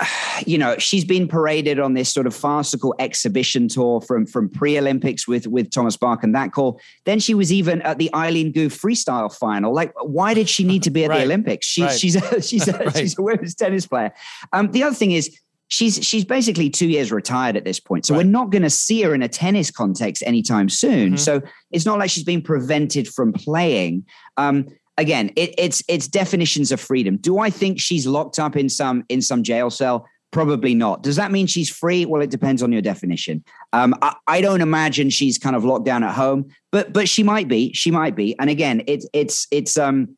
you 0.46 0.58
know 0.58 0.76
she's 0.78 1.04
been 1.04 1.28
paraded 1.28 1.78
on 1.78 1.94
this 1.94 2.12
sort 2.12 2.26
of 2.26 2.34
farcical 2.34 2.94
exhibition 2.98 3.68
tour 3.68 4.00
from 4.00 4.26
from 4.26 4.48
pre-olympics 4.48 5.26
with 5.26 5.46
with 5.46 5.70
thomas 5.70 5.96
bach 5.96 6.22
and 6.22 6.34
that 6.34 6.52
call 6.52 6.80
then 7.04 7.18
she 7.18 7.34
was 7.34 7.52
even 7.52 7.80
at 7.82 7.98
the 7.98 8.12
eileen 8.14 8.52
gu 8.52 8.68
freestyle 8.68 9.32
final 9.34 9.74
like 9.74 9.92
why 10.02 10.34
did 10.34 10.48
she 10.48 10.64
need 10.64 10.82
to 10.82 10.90
be 10.90 11.04
at 11.04 11.10
right. 11.10 11.18
the 11.18 11.24
olympics 11.24 11.66
she, 11.66 11.82
right. 11.82 11.98
she's 11.98 12.16
a, 12.16 12.42
she's 12.42 12.68
a, 12.68 12.72
right. 12.78 12.96
she's 12.96 13.18
a 13.18 13.22
women's 13.22 13.54
tennis 13.54 13.86
player 13.86 14.12
um, 14.52 14.70
the 14.72 14.82
other 14.82 14.94
thing 14.94 15.12
is 15.12 15.38
she's 15.68 16.04
she's 16.04 16.24
basically 16.24 16.70
two 16.70 16.88
years 16.88 17.10
retired 17.10 17.56
at 17.56 17.64
this 17.64 17.80
point. 17.80 18.06
So 18.06 18.14
we're 18.14 18.22
not 18.22 18.50
going 18.50 18.62
to 18.62 18.70
see 18.70 19.02
her 19.02 19.14
in 19.14 19.22
a 19.22 19.28
tennis 19.28 19.70
context 19.70 20.22
anytime 20.24 20.68
soon. 20.68 21.14
Mm-hmm. 21.14 21.16
So 21.16 21.42
it's 21.70 21.84
not 21.84 21.98
like 21.98 22.10
she's 22.10 22.24
being 22.24 22.42
prevented 22.42 23.08
from 23.08 23.32
playing. 23.32 24.04
Um, 24.36 24.66
again, 24.98 25.30
it, 25.36 25.54
it's 25.58 25.82
it's 25.88 26.08
definitions 26.08 26.72
of 26.72 26.80
freedom. 26.80 27.16
Do 27.16 27.38
I 27.38 27.50
think 27.50 27.80
she's 27.80 28.06
locked 28.06 28.38
up 28.38 28.56
in 28.56 28.68
some 28.68 29.04
in 29.08 29.22
some 29.22 29.42
jail 29.42 29.70
cell? 29.70 30.06
Probably 30.32 30.74
not. 30.74 31.02
Does 31.02 31.16
that 31.16 31.30
mean 31.30 31.46
she's 31.46 31.70
free? 31.70 32.04
Well, 32.04 32.20
it 32.20 32.30
depends 32.30 32.62
on 32.62 32.72
your 32.72 32.82
definition. 32.82 33.44
Um, 33.72 33.94
I, 34.02 34.16
I, 34.26 34.40
don't 34.40 34.60
imagine 34.60 35.08
she's 35.08 35.38
kind 35.38 35.56
of 35.56 35.64
locked 35.64 35.86
down 35.86 36.02
at 36.02 36.14
home, 36.14 36.50
but 36.72 36.92
but 36.92 37.08
she 37.08 37.22
might 37.22 37.48
be. 37.48 37.72
She 37.72 37.90
might 37.90 38.16
be. 38.16 38.38
And 38.38 38.50
again, 38.50 38.82
it's 38.86 39.06
it's 39.12 39.46
it's 39.50 39.76
um 39.76 40.16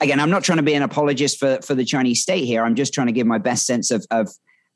again, 0.00 0.20
I'm 0.20 0.30
not 0.30 0.44
trying 0.44 0.58
to 0.58 0.62
be 0.62 0.74
an 0.74 0.82
apologist 0.82 1.38
for 1.38 1.58
for 1.62 1.74
the 1.74 1.84
Chinese 1.84 2.20
state 2.20 2.44
here. 2.44 2.64
I'm 2.64 2.74
just 2.74 2.94
trying 2.94 3.06
to 3.08 3.12
give 3.12 3.26
my 3.26 3.38
best 3.38 3.66
sense 3.66 3.90
of 3.90 4.06
of 4.10 4.28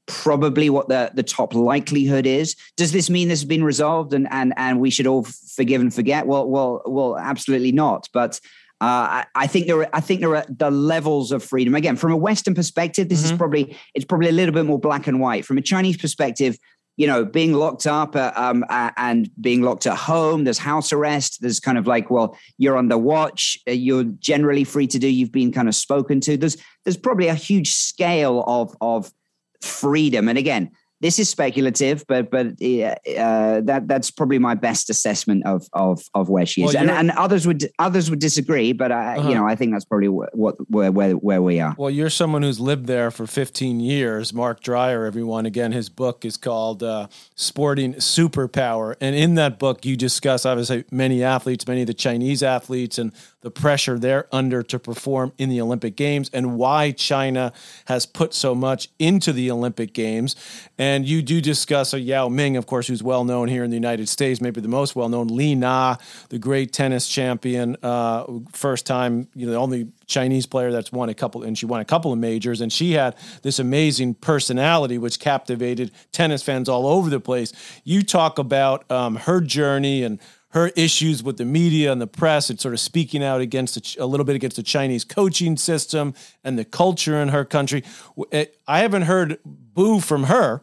probably 0.06 0.70
what 0.70 0.88
the, 0.88 1.10
the 1.14 1.22
top 1.22 1.54
likelihood 1.54 2.26
is. 2.26 2.56
Does 2.76 2.92
this 2.92 3.10
mean 3.10 3.28
this 3.28 3.40
has 3.40 3.48
been 3.48 3.62
resolved 3.62 4.14
and 4.14 4.26
and 4.30 4.54
and 4.56 4.80
we 4.80 4.90
should 4.90 5.06
all 5.06 5.24
forgive 5.54 5.80
and 5.80 5.94
forget? 5.94 6.26
Well, 6.26 6.48
well, 6.48 6.82
well, 6.86 7.18
absolutely 7.18 7.72
not. 7.72 8.08
But 8.12 8.40
uh, 8.80 8.84
I, 8.84 9.26
I, 9.34 9.46
think 9.48 9.66
there 9.66 9.80
are 9.80 9.88
I 9.92 10.00
think 10.00 10.20
there 10.20 10.36
are 10.36 10.46
the 10.48 10.70
levels 10.70 11.32
of 11.32 11.42
freedom. 11.42 11.74
Again, 11.74 11.96
from 11.96 12.12
a 12.12 12.16
Western 12.16 12.54
perspective, 12.54 13.08
this 13.08 13.24
mm-hmm. 13.24 13.32
is 13.34 13.38
probably 13.38 13.76
it's 13.94 14.04
probably 14.04 14.28
a 14.28 14.32
little 14.32 14.54
bit 14.54 14.66
more 14.66 14.78
black 14.78 15.08
and 15.08 15.20
white. 15.20 15.44
From 15.44 15.58
a 15.58 15.62
Chinese 15.62 15.96
perspective, 15.96 16.56
you 16.96 17.06
know, 17.06 17.24
being 17.24 17.54
locked 17.54 17.88
up 17.88 18.14
uh, 18.14 18.32
um, 18.36 18.64
uh, 18.68 18.90
and 18.96 19.30
being 19.40 19.62
locked 19.62 19.86
at 19.86 19.96
home, 19.96 20.44
there's 20.44 20.58
house 20.58 20.92
arrest. 20.92 21.40
There's 21.40 21.58
kind 21.58 21.76
of 21.76 21.88
like, 21.88 22.08
well, 22.08 22.36
you're 22.56 22.76
under 22.76 22.98
watch. 22.98 23.58
Uh, 23.66 23.72
you're 23.72 24.04
generally 24.04 24.62
free 24.64 24.86
to 24.88 24.98
do. 24.98 25.08
You've 25.08 25.32
been 25.32 25.50
kind 25.50 25.68
of 25.68 25.74
spoken 25.74 26.20
to. 26.20 26.36
There's 26.36 26.56
there's 26.84 26.96
probably 26.96 27.26
a 27.26 27.34
huge 27.34 27.72
scale 27.72 28.44
of 28.46 28.76
of 28.80 29.12
freedom. 29.60 30.28
And 30.28 30.38
again, 30.38 30.70
this 31.00 31.18
is 31.18 31.28
speculative, 31.28 32.04
but 32.08 32.30
but 32.30 32.46
uh, 32.46 33.60
that 33.60 33.84
that's 33.86 34.10
probably 34.10 34.38
my 34.38 34.54
best 34.54 34.90
assessment 34.90 35.46
of 35.46 35.66
of 35.72 36.02
of 36.14 36.28
where 36.28 36.44
she 36.44 36.62
is, 36.62 36.74
well, 36.74 36.82
and, 36.82 36.90
and 36.90 37.10
others 37.12 37.46
would 37.46 37.70
others 37.78 38.10
would 38.10 38.18
disagree, 38.18 38.72
but 38.72 38.90
I 38.90 39.16
uh-huh. 39.16 39.28
you 39.28 39.34
know 39.34 39.46
I 39.46 39.54
think 39.54 39.72
that's 39.72 39.84
probably 39.84 40.08
what, 40.08 40.30
where, 40.68 40.90
where 40.90 41.12
where 41.12 41.42
we 41.42 41.60
are. 41.60 41.74
Well, 41.78 41.90
you're 41.90 42.10
someone 42.10 42.42
who's 42.42 42.58
lived 42.58 42.86
there 42.86 43.10
for 43.10 43.26
15 43.26 43.78
years. 43.78 44.32
Mark 44.32 44.60
Dreyer, 44.60 45.04
everyone. 45.04 45.46
Again, 45.46 45.70
his 45.70 45.88
book 45.88 46.24
is 46.24 46.36
called 46.36 46.82
uh, 46.82 47.06
"Sporting 47.36 47.94
Superpower," 47.94 48.96
and 49.00 49.14
in 49.14 49.36
that 49.36 49.60
book, 49.60 49.84
you 49.84 49.96
discuss 49.96 50.44
obviously 50.44 50.84
many 50.90 51.22
athletes, 51.22 51.66
many 51.66 51.82
of 51.82 51.86
the 51.86 51.94
Chinese 51.94 52.42
athletes, 52.42 52.98
and 52.98 53.12
the 53.40 53.50
pressure 53.50 53.98
they're 53.98 54.26
under 54.32 54.62
to 54.64 54.78
perform 54.78 55.32
in 55.38 55.48
the 55.48 55.60
Olympic 55.60 55.94
Games, 55.94 56.28
and 56.32 56.56
why 56.56 56.90
China 56.90 57.52
has 57.86 58.04
put 58.04 58.34
so 58.34 58.54
much 58.54 58.88
into 58.98 59.32
the 59.32 59.50
Olympic 59.50 59.92
Games. 59.92 60.34
And 60.76 61.06
you 61.06 61.22
do 61.22 61.40
discuss 61.40 61.94
a 61.94 62.00
Yao 62.00 62.28
Ming, 62.28 62.56
of 62.56 62.66
course, 62.66 62.88
who's 62.88 63.02
well 63.02 63.24
known 63.24 63.48
here 63.48 63.62
in 63.62 63.70
the 63.70 63.76
United 63.76 64.08
States, 64.08 64.40
maybe 64.40 64.60
the 64.60 64.68
most 64.68 64.96
well 64.96 65.08
known, 65.08 65.28
Li 65.28 65.54
Na, 65.54 65.96
the 66.30 66.38
great 66.38 66.72
tennis 66.72 67.06
champion, 67.08 67.76
uh, 67.82 68.24
first 68.52 68.86
time, 68.86 69.28
you 69.34 69.46
know, 69.46 69.52
the 69.52 69.58
only 69.58 69.88
Chinese 70.06 70.46
player 70.46 70.72
that's 70.72 70.90
won 70.90 71.08
a 71.08 71.14
couple, 71.14 71.42
and 71.42 71.56
she 71.56 71.66
won 71.66 71.80
a 71.80 71.84
couple 71.84 72.12
of 72.12 72.18
majors, 72.18 72.60
and 72.60 72.72
she 72.72 72.92
had 72.92 73.14
this 73.42 73.58
amazing 73.58 74.14
personality 74.14 74.98
which 74.98 75.20
captivated 75.20 75.92
tennis 76.12 76.42
fans 76.42 76.68
all 76.68 76.86
over 76.86 77.08
the 77.08 77.20
place. 77.20 77.52
You 77.84 78.02
talk 78.02 78.38
about 78.38 78.90
um, 78.90 79.16
her 79.16 79.40
journey 79.40 80.02
and 80.02 80.18
her 80.50 80.68
issues 80.68 81.22
with 81.22 81.36
the 81.36 81.44
media 81.44 81.92
and 81.92 82.00
the 82.00 82.06
press 82.06 82.48
and 82.48 82.58
sort 82.58 82.72
of 82.72 82.80
speaking 82.80 83.22
out 83.22 83.40
against 83.40 83.96
a, 83.96 84.02
a, 84.02 84.06
little 84.06 84.24
bit 84.24 84.34
against 84.34 84.56
the 84.56 84.62
Chinese 84.62 85.04
coaching 85.04 85.56
system 85.56 86.14
and 86.42 86.58
the 86.58 86.64
culture 86.64 87.20
in 87.20 87.28
her 87.28 87.44
country. 87.44 87.84
Eh, 88.32 88.46
I 88.66 88.80
haven't 88.80 89.02
heard 89.02 89.38
boo 89.44 90.00
from 90.00 90.24
her, 90.24 90.62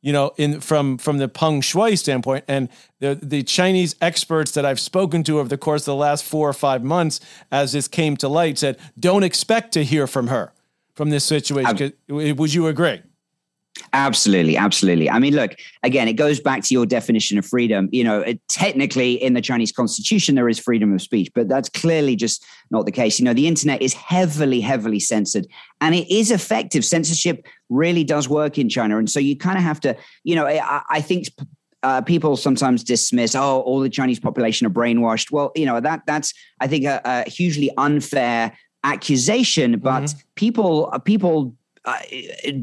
you 0.00 0.12
know, 0.12 0.32
in 0.36 0.60
from 0.60 0.98
from 0.98 1.18
the 1.18 1.28
Peng 1.28 1.60
Shuai 1.60 1.98
standpoint, 1.98 2.44
and 2.46 2.68
the 3.00 3.18
the 3.20 3.42
Chinese 3.42 3.96
experts 4.00 4.52
that 4.52 4.64
I've 4.64 4.78
spoken 4.78 5.24
to 5.24 5.40
over 5.40 5.48
the 5.48 5.58
course 5.58 5.82
of 5.82 5.86
the 5.86 5.96
last 5.96 6.24
four 6.24 6.48
or 6.48 6.52
five 6.52 6.84
months, 6.84 7.20
as 7.50 7.72
this 7.72 7.88
came 7.88 8.16
to 8.18 8.28
light, 8.28 8.58
said 8.58 8.78
don't 8.98 9.24
expect 9.24 9.72
to 9.72 9.82
hear 9.82 10.06
from 10.06 10.28
her 10.28 10.52
from 10.94 11.10
this 11.10 11.24
situation. 11.24 11.92
Would 12.08 12.54
you 12.54 12.68
agree? 12.68 13.02
Absolutely, 13.92 14.56
absolutely. 14.56 15.10
I 15.10 15.18
mean, 15.18 15.34
look, 15.34 15.52
again, 15.82 16.08
it 16.08 16.14
goes 16.14 16.40
back 16.40 16.62
to 16.64 16.74
your 16.74 16.86
definition 16.86 17.38
of 17.38 17.46
freedom. 17.46 17.88
You 17.92 18.04
know, 18.04 18.20
it, 18.20 18.40
technically 18.48 19.12
in 19.14 19.34
the 19.34 19.40
Chinese 19.40 19.72
constitution, 19.72 20.34
there 20.34 20.48
is 20.48 20.58
freedom 20.58 20.92
of 20.94 21.02
speech, 21.02 21.30
but 21.34 21.48
that's 21.48 21.68
clearly 21.68 22.16
just 22.16 22.44
not 22.70 22.86
the 22.86 22.92
case. 22.92 23.18
You 23.18 23.24
know, 23.24 23.34
the 23.34 23.46
internet 23.46 23.82
is 23.82 23.92
heavily, 23.92 24.60
heavily 24.60 25.00
censored 25.00 25.46
and 25.80 25.94
it 25.94 26.10
is 26.12 26.30
effective. 26.30 26.84
Censorship 26.84 27.46
really 27.68 28.04
does 28.04 28.28
work 28.28 28.58
in 28.58 28.68
China. 28.68 28.98
And 28.98 29.10
so 29.10 29.20
you 29.20 29.36
kind 29.36 29.58
of 29.58 29.64
have 29.64 29.80
to, 29.80 29.96
you 30.24 30.34
know, 30.34 30.46
I, 30.46 30.82
I 30.90 31.00
think 31.00 31.28
uh, 31.82 32.00
people 32.00 32.36
sometimes 32.36 32.82
dismiss, 32.82 33.34
oh, 33.34 33.60
all 33.60 33.80
the 33.80 33.90
Chinese 33.90 34.20
population 34.20 34.66
are 34.66 34.70
brainwashed. 34.70 35.30
Well, 35.30 35.52
you 35.54 35.66
know, 35.66 35.80
that 35.80 36.02
that's, 36.06 36.32
I 36.60 36.66
think, 36.66 36.84
a, 36.84 37.00
a 37.04 37.28
hugely 37.28 37.70
unfair 37.76 38.56
accusation, 38.84 39.78
but 39.78 40.04
mm-hmm. 40.04 40.18
people, 40.34 40.92
people 41.04 41.54
uh, 41.86 41.98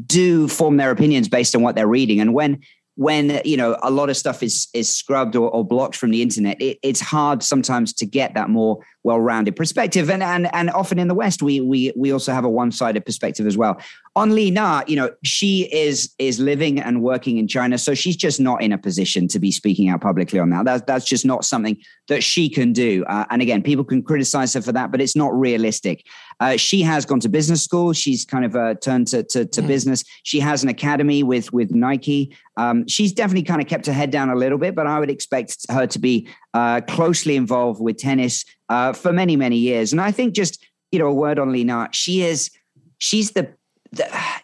do 0.06 0.48
form 0.48 0.76
their 0.76 0.90
opinions 0.90 1.28
based 1.28 1.56
on 1.56 1.62
what 1.62 1.74
they're 1.74 1.86
reading. 1.86 2.20
And 2.20 2.34
when 2.34 2.60
when 2.96 3.40
you 3.44 3.56
know 3.56 3.76
a 3.82 3.90
lot 3.90 4.08
of 4.08 4.16
stuff 4.16 4.42
is 4.42 4.68
is 4.72 4.88
scrubbed 4.88 5.34
or, 5.34 5.50
or 5.50 5.64
blocked 5.64 5.96
from 5.96 6.10
the 6.10 6.22
internet, 6.22 6.60
it, 6.60 6.78
it's 6.82 7.00
hard 7.00 7.42
sometimes 7.42 7.92
to 7.94 8.06
get 8.06 8.34
that 8.34 8.48
more 8.48 8.84
well-rounded 9.02 9.56
perspective. 9.56 10.10
And 10.10 10.22
and 10.22 10.54
and 10.54 10.70
often 10.70 10.98
in 10.98 11.08
the 11.08 11.14
West, 11.14 11.42
we 11.42 11.60
we 11.60 11.92
we 11.96 12.12
also 12.12 12.32
have 12.32 12.44
a 12.44 12.50
one-sided 12.50 13.04
perspective 13.04 13.46
as 13.46 13.56
well. 13.56 13.80
On 14.16 14.32
Li 14.32 14.50
Na, 14.52 14.82
you 14.86 14.94
know, 14.94 15.10
she 15.24 15.68
is 15.72 16.14
is 16.18 16.38
living 16.38 16.80
and 16.80 17.02
working 17.02 17.36
in 17.38 17.48
China, 17.48 17.76
so 17.78 17.94
she's 17.94 18.14
just 18.14 18.38
not 18.38 18.62
in 18.62 18.72
a 18.72 18.78
position 18.78 19.26
to 19.28 19.40
be 19.40 19.50
speaking 19.50 19.88
out 19.88 20.02
publicly 20.02 20.38
on 20.38 20.50
that. 20.50 20.64
That's 20.64 20.84
that's 20.86 21.04
just 21.04 21.26
not 21.26 21.44
something 21.44 21.76
that 22.06 22.22
she 22.22 22.48
can 22.48 22.72
do. 22.72 23.04
Uh, 23.08 23.24
and 23.30 23.42
again, 23.42 23.60
people 23.62 23.84
can 23.84 24.04
criticize 24.04 24.54
her 24.54 24.62
for 24.62 24.70
that, 24.70 24.92
but 24.92 25.00
it's 25.00 25.16
not 25.16 25.36
realistic. 25.36 26.06
Uh, 26.38 26.56
she 26.56 26.82
has 26.82 27.04
gone 27.04 27.18
to 27.20 27.28
business 27.28 27.64
school. 27.64 27.92
She's 27.92 28.24
kind 28.24 28.44
of 28.44 28.54
uh, 28.54 28.74
turned 28.74 29.08
to 29.08 29.24
to, 29.24 29.46
to 29.46 29.62
mm. 29.62 29.66
business. 29.66 30.04
She 30.22 30.38
has 30.38 30.62
an 30.62 30.68
academy 30.68 31.24
with 31.24 31.52
with 31.52 31.72
Nike. 31.72 32.36
Um, 32.56 32.86
she's 32.86 33.12
definitely 33.12 33.42
kind 33.42 33.60
of 33.60 33.66
kept 33.66 33.86
her 33.86 33.92
head 33.92 34.12
down 34.12 34.30
a 34.30 34.36
little 34.36 34.58
bit, 34.58 34.76
but 34.76 34.86
I 34.86 35.00
would 35.00 35.10
expect 35.10 35.56
her 35.70 35.88
to 35.88 35.98
be 35.98 36.28
uh, 36.52 36.82
closely 36.82 37.34
involved 37.34 37.80
with 37.80 37.96
tennis 37.96 38.44
uh, 38.68 38.92
for 38.92 39.12
many, 39.12 39.34
many 39.34 39.56
years. 39.56 39.90
And 39.90 40.00
I 40.00 40.12
think 40.12 40.34
just, 40.34 40.64
you 40.92 41.00
know, 41.00 41.08
a 41.08 41.14
word 41.14 41.40
on 41.40 41.50
Li 41.50 41.64
Na, 41.64 41.88
she 41.90 42.22
is, 42.22 42.50
she's 42.98 43.32
the 43.32 43.52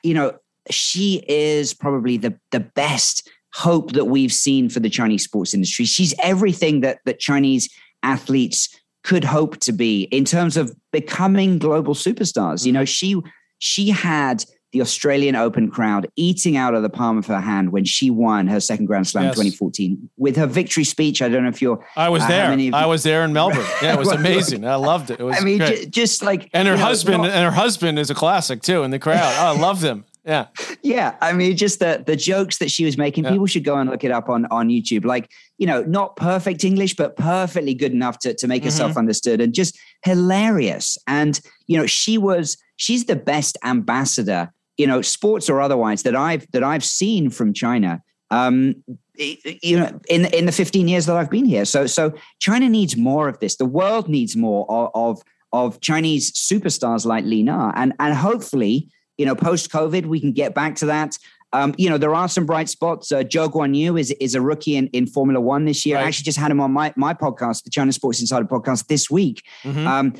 you 0.03 0.15
know, 0.15 0.37
she 0.71 1.25
is 1.29 1.75
probably 1.75 2.17
the, 2.17 2.39
the 2.51 2.61
best 2.61 3.29
hope 3.53 3.93
that 3.93 4.07
we've 4.07 4.33
seen 4.33 4.69
for 4.69 4.81
the 4.81 4.91
Chinese 4.91 5.25
sports 5.25 5.55
industry. 5.55 5.85
She's 5.85 6.15
everything 6.23 6.81
that, 6.81 6.99
that 7.05 7.19
Chinese 7.19 7.69
athletes 8.03 8.69
could 9.03 9.25
hope 9.25 9.59
to 9.61 9.73
be 9.73 10.03
in 10.05 10.25
terms 10.25 10.57
of 10.57 10.75
becoming 10.93 11.59
global 11.59 11.95
superstars. 11.95 12.65
You 12.65 12.73
mm-hmm. 12.73 12.81
know, 12.81 12.85
she, 12.85 13.21
she 13.59 13.91
had 13.91 14.45
the 14.73 14.81
Australian 14.81 15.35
Open 15.35 15.71
crowd 15.71 16.09
eating 16.17 16.57
out 16.57 16.75
of 16.75 16.83
the 16.83 16.89
palm 16.89 17.19
of 17.19 17.27
her 17.27 17.41
hand 17.41 17.73
when 17.73 17.85
she 17.85 18.11
won 18.11 18.47
her 18.47 18.61
second 18.61 18.87
Grand 18.87 19.07
Slam 19.07 19.25
yes. 19.25 19.35
2014 19.35 20.11
with 20.17 20.37
her 20.37 20.47
victory 20.47 20.85
speech. 20.85 21.23
I 21.23 21.29
don't 21.29 21.43
know 21.43 21.49
if 21.49 21.61
you're. 21.61 21.85
I 21.97 22.09
was 22.09 22.23
uh, 22.23 22.29
there. 22.29 22.59
You, 22.59 22.73
I 22.75 22.87
was 22.87 23.03
there 23.03 23.25
in 23.25 23.33
Melbourne. 23.33 23.67
Yeah, 23.83 23.95
it 23.95 23.99
was 23.99 24.13
amazing. 24.13 24.67
I 24.67 24.75
loved 24.75 25.11
it. 25.11 25.21
It 25.21 25.23
was. 25.23 25.37
I 25.41 25.45
mean, 25.45 25.59
j- 25.59 25.87
just 25.87 26.23
like 26.23 26.51
and 26.53 26.69
her 26.69 26.77
husband 26.77 27.23
know, 27.23 27.29
and 27.29 27.45
her 27.45 27.51
husband 27.51 27.99
is 27.99 28.11
a 28.11 28.15
classic 28.15 28.61
too 28.63 28.83
in 28.83 28.91
the 28.91 28.99
crowd. 28.99 29.35
Oh, 29.39 29.57
I 29.57 29.59
love 29.59 29.81
them. 29.81 30.05
Yeah. 30.25 30.47
Yeah. 30.83 31.17
I 31.21 31.35
mean, 31.35 31.57
just 31.59 31.79
the 31.79 32.03
the 32.07 32.17
jokes 32.17 32.57
that 32.59 32.71
she 32.71 32.87
was 32.87 32.97
making, 32.97 33.25
yeah. 33.25 33.33
people 33.33 33.47
should 33.47 33.65
go 33.65 33.77
and 33.77 33.91
look 33.91 34.03
it 34.03 34.11
up 34.11 34.31
on, 34.31 34.47
on 34.47 34.71
YouTube. 34.71 35.05
Like, 35.05 35.31
you 35.59 35.67
know, 35.67 35.83
not 35.83 36.17
perfect 36.17 36.65
English, 36.65 36.95
but 36.95 37.17
perfectly 37.17 37.75
good 37.75 37.93
enough 37.93 38.19
to, 38.21 38.35
to 38.35 38.49
make 38.49 38.63
mm-hmm. 38.63 38.69
herself 38.69 38.97
understood 38.97 39.43
and 39.43 39.53
just 39.53 39.79
hilarious. 40.05 40.97
And, 41.07 41.39
you 41.67 41.77
know, 41.77 41.87
she 41.87 42.17
was 42.17 42.57
she's 42.77 43.05
the 43.05 43.17
best 43.17 43.59
ambassador, 43.63 44.51
you 44.81 44.87
know, 44.87 45.03
sports 45.03 45.51
or 45.51 45.61
otherwise, 45.61 46.05
that 46.05 46.17
I've 46.17 46.51
that 46.53 46.65
I've 46.65 46.85
seen 46.85 47.29
from 47.29 47.53
China. 47.53 48.03
Um, 48.31 48.77
you 49.19 49.79
know, 49.79 50.01
in 50.09 50.25
in 50.33 50.47
the 50.47 50.53
15 50.53 50.89
years 50.89 51.05
that 51.05 51.17
I've 51.17 51.29
been 51.29 51.45
here. 51.45 51.67
So 51.67 51.87
so 51.87 52.15
China 52.39 52.67
needs 52.67 52.97
more 52.97 53.29
of 53.29 53.39
this. 53.41 53.57
The 53.57 53.67
world 53.67 54.09
needs 54.09 54.37
more 54.37 54.65
of 54.71 54.91
of, 54.95 55.23
of 55.53 55.81
Chinese 55.83 56.33
superstars 56.33 57.05
like 57.05 57.27
Li 57.27 57.43
Na, 57.43 57.73
and 57.77 57.93
and 58.01 58.15
hopefully, 58.15 58.89
you 59.19 59.27
know, 59.27 59.35
post 59.35 59.71
COVID, 59.71 60.07
we 60.07 60.19
can 60.19 60.33
get 60.33 60.55
back 60.55 60.77
to 60.77 60.87
that. 60.87 61.19
Um, 61.53 61.75
you 61.77 61.91
know, 61.91 61.99
there 61.99 62.15
are 62.15 62.29
some 62.29 62.47
bright 62.47 62.71
spots. 62.71 63.13
Uh, 63.13 63.23
Zhou 63.23 63.53
Guanyu 63.53 64.01
is 64.01 64.13
is 64.13 64.35
a 64.35 64.41
rookie 64.41 64.77
in, 64.77 64.87
in 64.95 65.07
Formula 65.07 65.43
One 65.43 65.67
this 65.67 65.85
year. 65.85 65.97
Right. 65.97 66.05
I 66.05 66.09
actually 66.09 66.25
just 66.25 66.39
had 66.39 66.51
him 66.51 66.61
on 66.61 66.73
my 66.73 66.95
my 66.97 67.13
podcast, 67.13 67.65
the 67.65 67.71
China 67.71 67.93
Sports 67.93 68.21
Insider 68.21 68.47
podcast, 68.47 68.87
this 68.87 69.11
week. 69.11 69.45
Mm-hmm. 69.63 69.87
Um, 69.87 70.15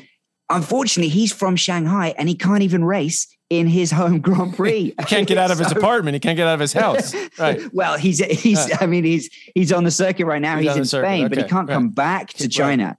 unfortunately, 0.51 1.09
he's 1.09 1.33
from 1.33 1.55
Shanghai 1.55 2.13
and 2.15 2.29
he 2.29 2.35
can't 2.35 2.61
even 2.61 2.85
race 2.85 3.25
in 3.51 3.67
his 3.67 3.91
home 3.91 4.21
Grand 4.21 4.55
Prix. 4.55 4.95
he 4.97 5.05
can't 5.05 5.27
get 5.27 5.37
out 5.37 5.51
of 5.51 5.59
his 5.59 5.71
apartment. 5.71 6.13
He 6.15 6.21
can't 6.21 6.37
get 6.37 6.47
out 6.47 6.55
of 6.55 6.59
his 6.59 6.73
house. 6.73 7.13
Right. 7.39 7.61
well, 7.73 7.97
he's 7.97 8.19
he's. 8.19 8.69
I 8.81 8.85
mean, 8.85 9.03
he's 9.03 9.29
he's 9.55 9.71
on 9.71 9.83
the 9.83 9.91
circuit 9.91 10.25
right 10.25 10.41
now. 10.41 10.57
He's, 10.57 10.67
he's 10.67 10.77
in 10.77 10.85
Spain, 10.85 11.25
okay. 11.25 11.27
but 11.29 11.37
he 11.37 11.43
can't 11.45 11.67
right. 11.67 11.73
come 11.73 11.89
back 11.89 12.29
to 12.33 12.47
China. 12.47 12.97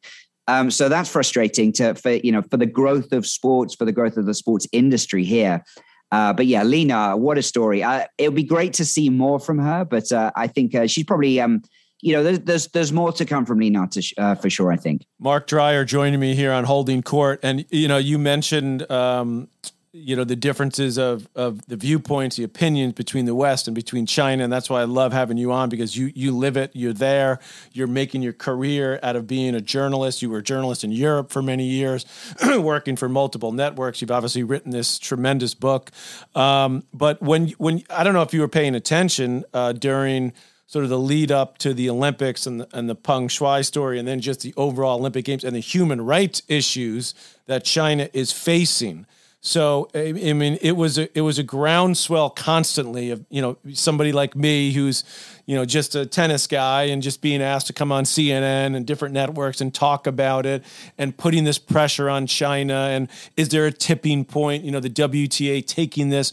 Um, 0.48 0.70
so 0.70 0.88
that's 0.88 1.08
frustrating 1.08 1.72
to 1.74 1.94
for 1.94 2.12
you 2.12 2.32
know 2.32 2.42
for 2.42 2.56
the 2.56 2.66
growth 2.66 3.12
of 3.12 3.26
sports, 3.26 3.74
for 3.74 3.84
the 3.84 3.92
growth 3.92 4.16
of 4.16 4.26
the 4.26 4.34
sports 4.34 4.66
industry 4.72 5.22
here. 5.22 5.62
Uh, 6.10 6.32
but 6.32 6.46
yeah, 6.46 6.62
Li 6.62 6.84
Na, 6.84 7.14
what 7.14 7.38
a 7.38 7.42
story! 7.42 7.82
Uh, 7.82 8.06
it 8.18 8.28
would 8.28 8.36
be 8.36 8.42
great 8.42 8.72
to 8.74 8.84
see 8.84 9.10
more 9.10 9.38
from 9.38 9.58
her, 9.58 9.84
but 9.84 10.10
uh, 10.10 10.32
I 10.34 10.46
think 10.46 10.74
uh, 10.74 10.86
she's 10.86 11.04
probably, 11.04 11.40
um, 11.40 11.62
you 12.00 12.12
know, 12.12 12.22
there's, 12.22 12.40
there's 12.40 12.68
there's 12.68 12.92
more 12.92 13.12
to 13.12 13.24
come 13.24 13.46
from 13.46 13.58
Li 13.58 13.70
Na 13.70 13.86
uh, 14.18 14.34
for 14.34 14.50
sure. 14.50 14.72
I 14.72 14.76
think. 14.76 15.06
Mark 15.20 15.46
Dreyer 15.46 15.84
joining 15.84 16.20
me 16.20 16.34
here 16.34 16.52
on 16.52 16.64
Holding 16.64 17.02
Court, 17.02 17.38
and 17.42 17.64
you 17.70 17.86
know, 17.86 17.98
you 17.98 18.18
mentioned 18.18 18.90
um, 18.90 19.48
you 19.92 20.16
know 20.16 20.24
the 20.24 20.36
differences 20.36 20.98
of 20.98 21.28
of 21.34 21.66
the 21.66 21.76
viewpoints 21.76 22.36
the 22.36 22.44
opinions 22.44 22.94
between 22.94 23.26
the 23.26 23.34
west 23.34 23.68
and 23.68 23.74
between 23.74 24.06
china 24.06 24.42
and 24.42 24.50
that's 24.52 24.70
why 24.70 24.80
i 24.80 24.84
love 24.84 25.12
having 25.12 25.36
you 25.36 25.52
on 25.52 25.68
because 25.68 25.96
you 25.96 26.10
you 26.14 26.34
live 26.34 26.56
it 26.56 26.70
you're 26.72 26.94
there 26.94 27.38
you're 27.72 27.86
making 27.86 28.22
your 28.22 28.32
career 28.32 28.98
out 29.02 29.16
of 29.16 29.26
being 29.26 29.54
a 29.54 29.60
journalist. 29.60 30.22
You 30.22 30.30
were 30.30 30.38
a 30.38 30.42
journalist 30.42 30.84
in 30.84 30.92
europe 30.92 31.30
for 31.30 31.42
many 31.42 31.64
years 31.64 32.06
working 32.58 32.96
for 32.96 33.08
multiple 33.08 33.52
networks. 33.52 34.00
You've 34.00 34.10
obviously 34.10 34.42
written 34.42 34.70
this 34.70 34.98
tremendous 34.98 35.54
book. 35.54 35.90
Um, 36.34 36.84
but 36.92 37.20
when 37.22 37.48
when 37.58 37.82
i 37.90 38.04
don't 38.04 38.14
know 38.14 38.22
if 38.22 38.32
you 38.34 38.40
were 38.40 38.48
paying 38.48 38.74
attention 38.74 39.44
uh, 39.52 39.72
during 39.72 40.32
sort 40.66 40.84
of 40.84 40.88
the 40.88 40.98
lead 40.98 41.30
up 41.30 41.58
to 41.58 41.74
the 41.74 41.90
Olympics 41.90 42.46
and 42.46 42.62
the, 42.62 42.68
and 42.72 42.88
the 42.88 42.94
Peng 42.94 43.28
Shuai 43.28 43.62
story, 43.62 43.98
and 43.98 44.08
then 44.08 44.22
just 44.22 44.40
the 44.40 44.54
overall 44.56 44.98
Olympic 44.98 45.26
Games 45.26 45.44
and 45.44 45.54
the 45.54 45.60
human 45.60 46.00
rights 46.00 46.40
issues 46.48 47.14
that 47.44 47.62
China 47.62 48.08
is 48.14 48.32
facing. 48.32 49.04
So 49.44 49.88
I 49.92 50.12
mean, 50.12 50.56
it 50.62 50.76
was 50.76 50.98
a 50.98 51.18
it 51.18 51.22
was 51.22 51.40
a 51.40 51.42
groundswell 51.42 52.30
constantly 52.30 53.10
of 53.10 53.26
you 53.28 53.42
know 53.42 53.58
somebody 53.72 54.12
like 54.12 54.36
me 54.36 54.72
who's 54.72 55.02
you 55.46 55.56
know 55.56 55.64
just 55.64 55.96
a 55.96 56.06
tennis 56.06 56.46
guy 56.46 56.84
and 56.84 57.02
just 57.02 57.20
being 57.20 57.42
asked 57.42 57.66
to 57.66 57.72
come 57.72 57.90
on 57.90 58.04
CNN 58.04 58.76
and 58.76 58.86
different 58.86 59.14
networks 59.14 59.60
and 59.60 59.74
talk 59.74 60.06
about 60.06 60.46
it 60.46 60.64
and 60.96 61.16
putting 61.16 61.42
this 61.42 61.58
pressure 61.58 62.08
on 62.08 62.28
China 62.28 62.74
and 62.92 63.08
is 63.36 63.48
there 63.48 63.66
a 63.66 63.72
tipping 63.72 64.24
point? 64.24 64.62
You 64.62 64.70
know, 64.70 64.80
the 64.80 64.88
WTA 64.88 65.66
taking 65.66 66.10
this 66.10 66.32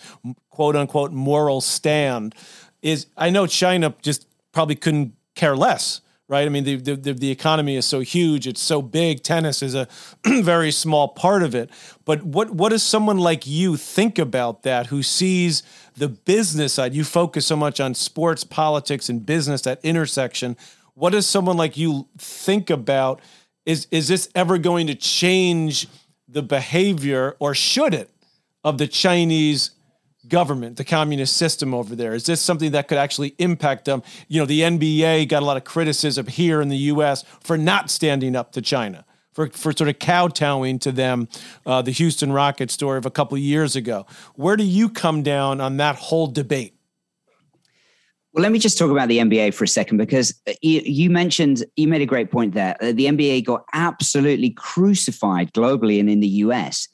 quote 0.51 0.75
unquote 0.75 1.12
moral 1.12 1.62
stand 1.62 2.36
is 2.84 3.08
I 3.18 3.32
know 3.32 3.48
China 3.48 3.96
just 4.04 4.28
probably 4.51 4.75
couldn't 4.75 5.13
care 5.34 5.58
less 5.58 6.01
right? 6.30 6.46
I 6.46 6.50
mean, 6.50 6.64
the, 6.64 6.76
the, 6.76 7.14
the 7.14 7.32
economy 7.32 7.76
is 7.76 7.86
so 7.86 8.00
huge, 8.02 8.48
it's 8.48 8.62
so 8.62 8.82
big. 8.84 9.24
Tennis 9.24 9.62
is 9.64 9.74
a 9.74 9.88
very 10.26 10.72
small 10.72 11.10
part 11.10 11.42
of 11.42 11.56
it. 11.56 11.72
But 12.06 12.24
what, 12.24 12.52
what 12.52 12.70
does 12.70 12.84
someone 12.84 13.18
like 13.18 13.46
you 13.48 13.76
think 13.76 14.20
about 14.20 14.62
that 14.62 14.88
who 14.88 15.02
sees 15.02 15.64
the 15.98 16.08
business 16.08 16.74
side? 16.74 16.94
You 16.94 17.04
focus 17.04 17.48
so 17.48 17.58
much 17.58 17.80
on 17.80 17.96
sports, 17.96 18.44
politics, 18.44 19.10
and 19.10 19.26
business, 19.26 19.64
that 19.64 19.80
intersection. 19.84 20.56
What 20.94 21.14
does 21.14 21.26
someone 21.26 21.58
like 21.58 21.76
you 21.76 22.08
think 22.18 22.70
about? 22.70 23.22
Is, 23.66 23.88
is 23.90 24.08
this 24.08 24.30
ever 24.36 24.60
going 24.60 24.86
to 24.88 24.96
change 24.96 25.88
the 26.28 26.44
behavior, 26.44 27.36
or 27.40 27.56
should 27.56 27.96
it, 27.96 28.12
of 28.64 28.78
the 28.78 28.88
Chinese 28.88 29.72
government, 30.28 30.78
the 30.78 30.84
communist 30.84 31.38
system 31.38 31.74
over 31.74 31.96
there? 31.96 32.14
Is 32.14 32.26
this 32.26 32.42
something 32.42 32.72
that 32.72 32.88
could 32.88 32.98
actually 32.98 33.36
impact 33.38 33.86
them? 33.86 34.04
You 34.28 34.42
know, 34.42 34.46
the 34.46 34.62
NBA 34.62 35.28
got 35.30 35.44
a 35.44 35.46
lot 35.46 35.58
of 35.58 35.64
criticism 35.64 36.28
here 36.28 36.62
in 36.62 36.70
the 36.70 36.78
U.S. 36.78 37.24
for 37.42 37.58
not 37.58 37.90
standing 37.90 38.36
up 38.36 38.52
to 38.54 38.62
China, 38.62 39.06
for, 39.34 39.50
for 39.50 39.72
sort 39.72 39.90
of 39.90 40.00
kowtowing 40.00 40.80
to 40.82 40.92
them, 40.92 41.28
uh, 41.66 41.82
the 41.82 41.92
Houston 41.92 42.32
Rockets 42.32 42.74
story 42.74 42.98
of 42.98 43.06
a 43.06 43.12
couple 43.12 43.36
of 43.36 43.42
years 43.42 43.76
ago. 43.76 44.06
Where 44.36 44.58
do 44.58 44.63
you 44.63 44.89
come 44.89 45.24
down 45.24 45.62
on 45.62 45.78
that 45.78 45.96
whole 45.96 46.28
debate? 46.28 46.76
Well, 48.34 48.43
let 48.43 48.52
me 48.52 48.60
just 48.60 48.78
talk 48.78 48.91
about 48.91 49.08
the 49.08 49.17
NBA 49.17 49.56
for 49.56 49.63
a 49.63 49.67
second 49.67 49.98
because 49.98 50.39
uh, 50.48 50.54
you, 50.62 50.82
you, 50.86 51.10
mentioned, 51.10 51.63
you 51.76 51.88
made 51.88 52.02
a 52.02 52.06
great 52.06 52.30
point 52.30 52.54
there. 52.54 52.76
Uh, 52.80 52.91
the 52.91 53.06
NBA 53.06 53.46
got 53.46 53.65
absolutely 53.74 54.52
crucified 54.52 55.52
globally 55.54 56.00
and 56.00 56.10
in 56.10 56.20
the 56.20 56.28
US, 56.28 56.88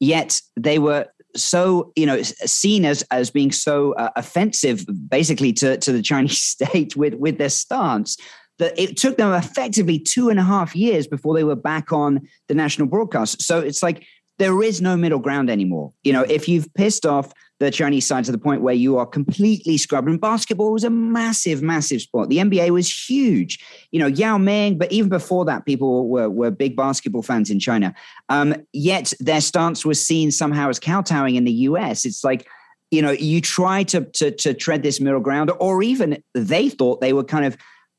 yet 0.00 0.40
they 0.56 0.80
were 0.80 1.06
so 1.36 1.92
you 1.96 2.06
know 2.06 2.20
seen 2.22 2.84
as 2.84 3.02
as 3.10 3.30
being 3.30 3.52
so 3.52 3.92
uh, 3.94 4.10
offensive 4.16 4.84
basically 5.08 5.52
to 5.52 5.76
to 5.78 5.92
the 5.92 6.02
chinese 6.02 6.40
state 6.54 6.96
with 6.96 7.14
with 7.14 7.38
their 7.38 7.48
stance 7.48 8.16
that 8.60 8.78
it 8.78 8.96
took 8.96 9.16
them 9.16 9.32
effectively 9.32 9.98
two 9.98 10.28
and 10.28 10.38
a 10.38 10.42
half 10.42 10.76
years 10.76 11.06
before 11.06 11.34
they 11.34 11.44
were 11.44 11.56
back 11.56 11.92
on 11.92 12.20
the 12.46 12.54
national 12.54 12.86
broadcast. 12.86 13.40
So 13.42 13.58
it's 13.58 13.82
like 13.82 14.06
there 14.38 14.62
is 14.62 14.82
no 14.82 14.98
middle 14.98 15.18
ground 15.18 15.50
anymore. 15.50 15.92
You 16.04 16.12
know 16.12 16.22
if 16.22 16.48
you've 16.48 16.72
pissed 16.74 17.04
off 17.04 17.32
the 17.60 17.70
Chinese 17.70 18.06
side 18.06 18.24
to 18.24 18.32
the 18.32 18.38
point 18.38 18.62
where 18.62 18.74
you 18.74 18.96
are 18.96 19.04
completely 19.04 19.76
scrubbed. 19.76 20.08
And 20.08 20.18
basketball 20.18 20.72
was 20.72 20.82
a 20.82 20.90
massive, 20.90 21.62
massive 21.62 22.00
sport. 22.00 22.30
The 22.30 22.38
NBA 22.38 22.70
was 22.70 22.90
huge. 22.90 23.62
You 23.92 24.00
know, 24.00 24.06
Yao 24.06 24.38
Ming, 24.38 24.78
but 24.78 24.90
even 24.90 25.10
before 25.10 25.44
that, 25.44 25.66
people 25.66 26.08
were, 26.08 26.30
were 26.30 26.50
big 26.50 26.74
basketball 26.74 27.22
fans 27.22 27.50
in 27.50 27.60
China. 27.60 27.94
Um, 28.30 28.56
yet 28.72 29.12
their 29.20 29.42
stance 29.42 29.84
was 29.84 30.04
seen 30.04 30.30
somehow 30.30 30.70
as 30.70 30.80
kowtowing 30.80 31.36
in 31.36 31.44
the 31.44 31.52
US. 31.52 32.06
It's 32.06 32.24
like, 32.24 32.48
you 32.90 33.02
know, 33.02 33.10
you 33.10 33.42
try 33.42 33.82
to, 33.84 34.06
to, 34.06 34.30
to 34.30 34.54
tread 34.54 34.82
this 34.82 34.98
middle 34.98 35.20
ground, 35.20 35.52
or 35.60 35.82
even 35.82 36.22
they 36.34 36.70
thought 36.70 37.02
they 37.02 37.12
were 37.12 37.24
kind 37.24 37.44
of 37.44 37.58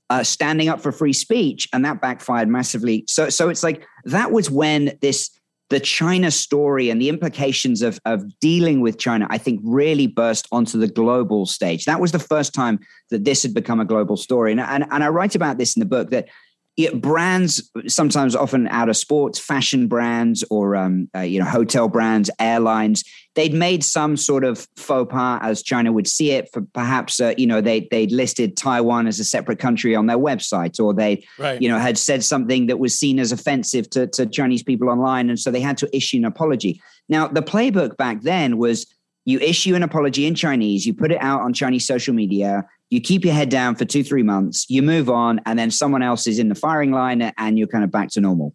uh, 0.09 0.23
standing 0.23 0.69
up 0.69 0.81
for 0.81 0.91
free 0.91 1.13
speech, 1.13 1.69
and 1.71 1.85
that 1.85 2.01
backfired 2.01 2.49
massively. 2.49 3.05
So, 3.07 3.29
so 3.29 3.47
it's 3.47 3.63
like 3.63 3.85
that 4.05 4.31
was 4.31 4.49
when 4.49 4.97
this 5.01 5.29
the 5.71 5.79
China 5.79 6.29
story 6.29 6.89
and 6.89 7.01
the 7.01 7.07
implications 7.07 7.81
of, 7.81 7.97
of 8.03 8.37
dealing 8.39 8.81
with 8.81 8.99
China, 8.99 9.25
I 9.29 9.37
think, 9.37 9.61
really 9.63 10.05
burst 10.05 10.45
onto 10.51 10.77
the 10.77 10.87
global 10.87 11.45
stage. 11.45 11.85
That 11.85 12.01
was 12.01 12.11
the 12.11 12.19
first 12.19 12.53
time 12.53 12.81
that 13.09 13.23
this 13.23 13.41
had 13.41 13.53
become 13.53 13.79
a 13.79 13.85
global 13.85 14.17
story. 14.17 14.51
And, 14.51 14.59
and, 14.59 14.85
and 14.91 15.01
I 15.01 15.07
write 15.07 15.33
about 15.33 15.57
this 15.57 15.75
in 15.75 15.79
the 15.79 15.85
book 15.85 16.09
that 16.09 16.27
it, 16.77 17.01
brands 17.01 17.69
sometimes 17.87 18.35
often 18.35 18.67
out 18.69 18.89
of 18.89 18.95
sports 18.95 19.37
fashion 19.37 19.87
brands 19.87 20.43
or 20.49 20.75
um, 20.75 21.09
uh, 21.15 21.19
you 21.19 21.39
know 21.39 21.45
hotel 21.45 21.87
brands 21.89 22.29
airlines 22.39 23.03
they'd 23.35 23.53
made 23.53 23.83
some 23.83 24.15
sort 24.15 24.43
of 24.43 24.67
faux 24.77 25.11
pas 25.11 25.39
as 25.43 25.61
china 25.61 25.91
would 25.91 26.07
see 26.07 26.31
it 26.31 26.49
for 26.53 26.61
perhaps 26.73 27.19
uh, 27.19 27.33
you 27.37 27.45
know 27.45 27.59
they 27.59 27.87
they'd 27.91 28.11
listed 28.11 28.55
taiwan 28.55 29.05
as 29.05 29.19
a 29.19 29.23
separate 29.23 29.59
country 29.59 29.95
on 29.95 30.05
their 30.05 30.17
website 30.17 30.79
or 30.79 30.93
they 30.93 31.23
right. 31.37 31.61
you 31.61 31.67
know 31.67 31.77
had 31.77 31.97
said 31.97 32.23
something 32.23 32.67
that 32.67 32.79
was 32.79 32.97
seen 32.97 33.19
as 33.19 33.31
offensive 33.31 33.89
to, 33.89 34.07
to 34.07 34.25
chinese 34.25 34.63
people 34.63 34.89
online 34.89 35.29
and 35.29 35.39
so 35.39 35.51
they 35.51 35.61
had 35.61 35.77
to 35.77 35.93
issue 35.95 36.17
an 36.17 36.25
apology 36.25 36.81
now 37.09 37.27
the 37.27 37.43
playbook 37.43 37.97
back 37.97 38.21
then 38.21 38.57
was 38.57 38.85
you 39.25 39.39
issue 39.39 39.75
an 39.75 39.83
apology 39.83 40.25
in 40.25 40.35
chinese 40.35 40.85
you 40.85 40.93
put 40.93 41.11
it 41.11 41.21
out 41.21 41.41
on 41.41 41.51
chinese 41.51 41.85
social 41.85 42.13
media 42.13 42.65
you 42.91 42.99
keep 42.99 43.23
your 43.23 43.33
head 43.33 43.49
down 43.49 43.75
for 43.75 43.85
two, 43.85 44.03
three 44.03 44.21
months, 44.21 44.69
you 44.69 44.83
move 44.83 45.09
on, 45.09 45.39
and 45.45 45.57
then 45.57 45.71
someone 45.71 46.03
else 46.03 46.27
is 46.27 46.37
in 46.37 46.49
the 46.49 46.55
firing 46.55 46.91
line 46.91 47.21
and 47.37 47.57
you're 47.57 47.67
kind 47.67 47.85
of 47.85 47.89
back 47.89 48.09
to 48.09 48.21
normal. 48.21 48.53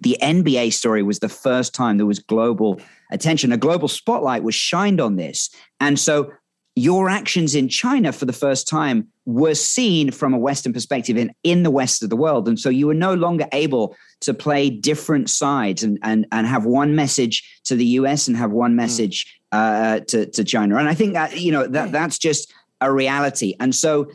The 0.00 0.16
NBA 0.20 0.72
story 0.72 1.02
was 1.02 1.18
the 1.18 1.28
first 1.28 1.74
time 1.74 1.98
there 1.98 2.06
was 2.06 2.18
global 2.18 2.80
attention, 3.12 3.52
a 3.52 3.56
global 3.56 3.88
spotlight 3.88 4.42
was 4.42 4.54
shined 4.54 5.00
on 5.00 5.16
this. 5.16 5.50
And 5.80 5.98
so 5.98 6.32
your 6.76 7.10
actions 7.10 7.54
in 7.54 7.68
China 7.68 8.12
for 8.12 8.24
the 8.24 8.32
first 8.32 8.68
time 8.68 9.08
were 9.26 9.54
seen 9.54 10.12
from 10.12 10.32
a 10.32 10.38
Western 10.38 10.72
perspective 10.72 11.16
in, 11.16 11.32
in 11.42 11.62
the 11.62 11.70
West 11.70 12.02
of 12.02 12.08
the 12.08 12.16
world. 12.16 12.48
And 12.48 12.58
so 12.58 12.70
you 12.70 12.86
were 12.86 12.94
no 12.94 13.14
longer 13.14 13.46
able 13.52 13.96
to 14.20 14.32
play 14.32 14.70
different 14.70 15.28
sides 15.28 15.82
and, 15.82 15.98
and, 16.02 16.26
and 16.32 16.46
have 16.46 16.64
one 16.64 16.94
message 16.94 17.60
to 17.64 17.74
the 17.74 17.84
US 17.84 18.28
and 18.28 18.36
have 18.36 18.52
one 18.52 18.70
hmm. 18.70 18.76
message 18.76 19.40
uh, 19.52 20.00
to, 20.08 20.26
to 20.26 20.44
China. 20.44 20.76
And 20.76 20.88
I 20.88 20.94
think 20.94 21.14
that, 21.14 21.38
you 21.38 21.52
know, 21.52 21.66
that 21.66 21.92
that's 21.92 22.16
just 22.16 22.52
a 22.80 22.92
reality. 22.92 23.54
And 23.60 23.74
so, 23.74 24.10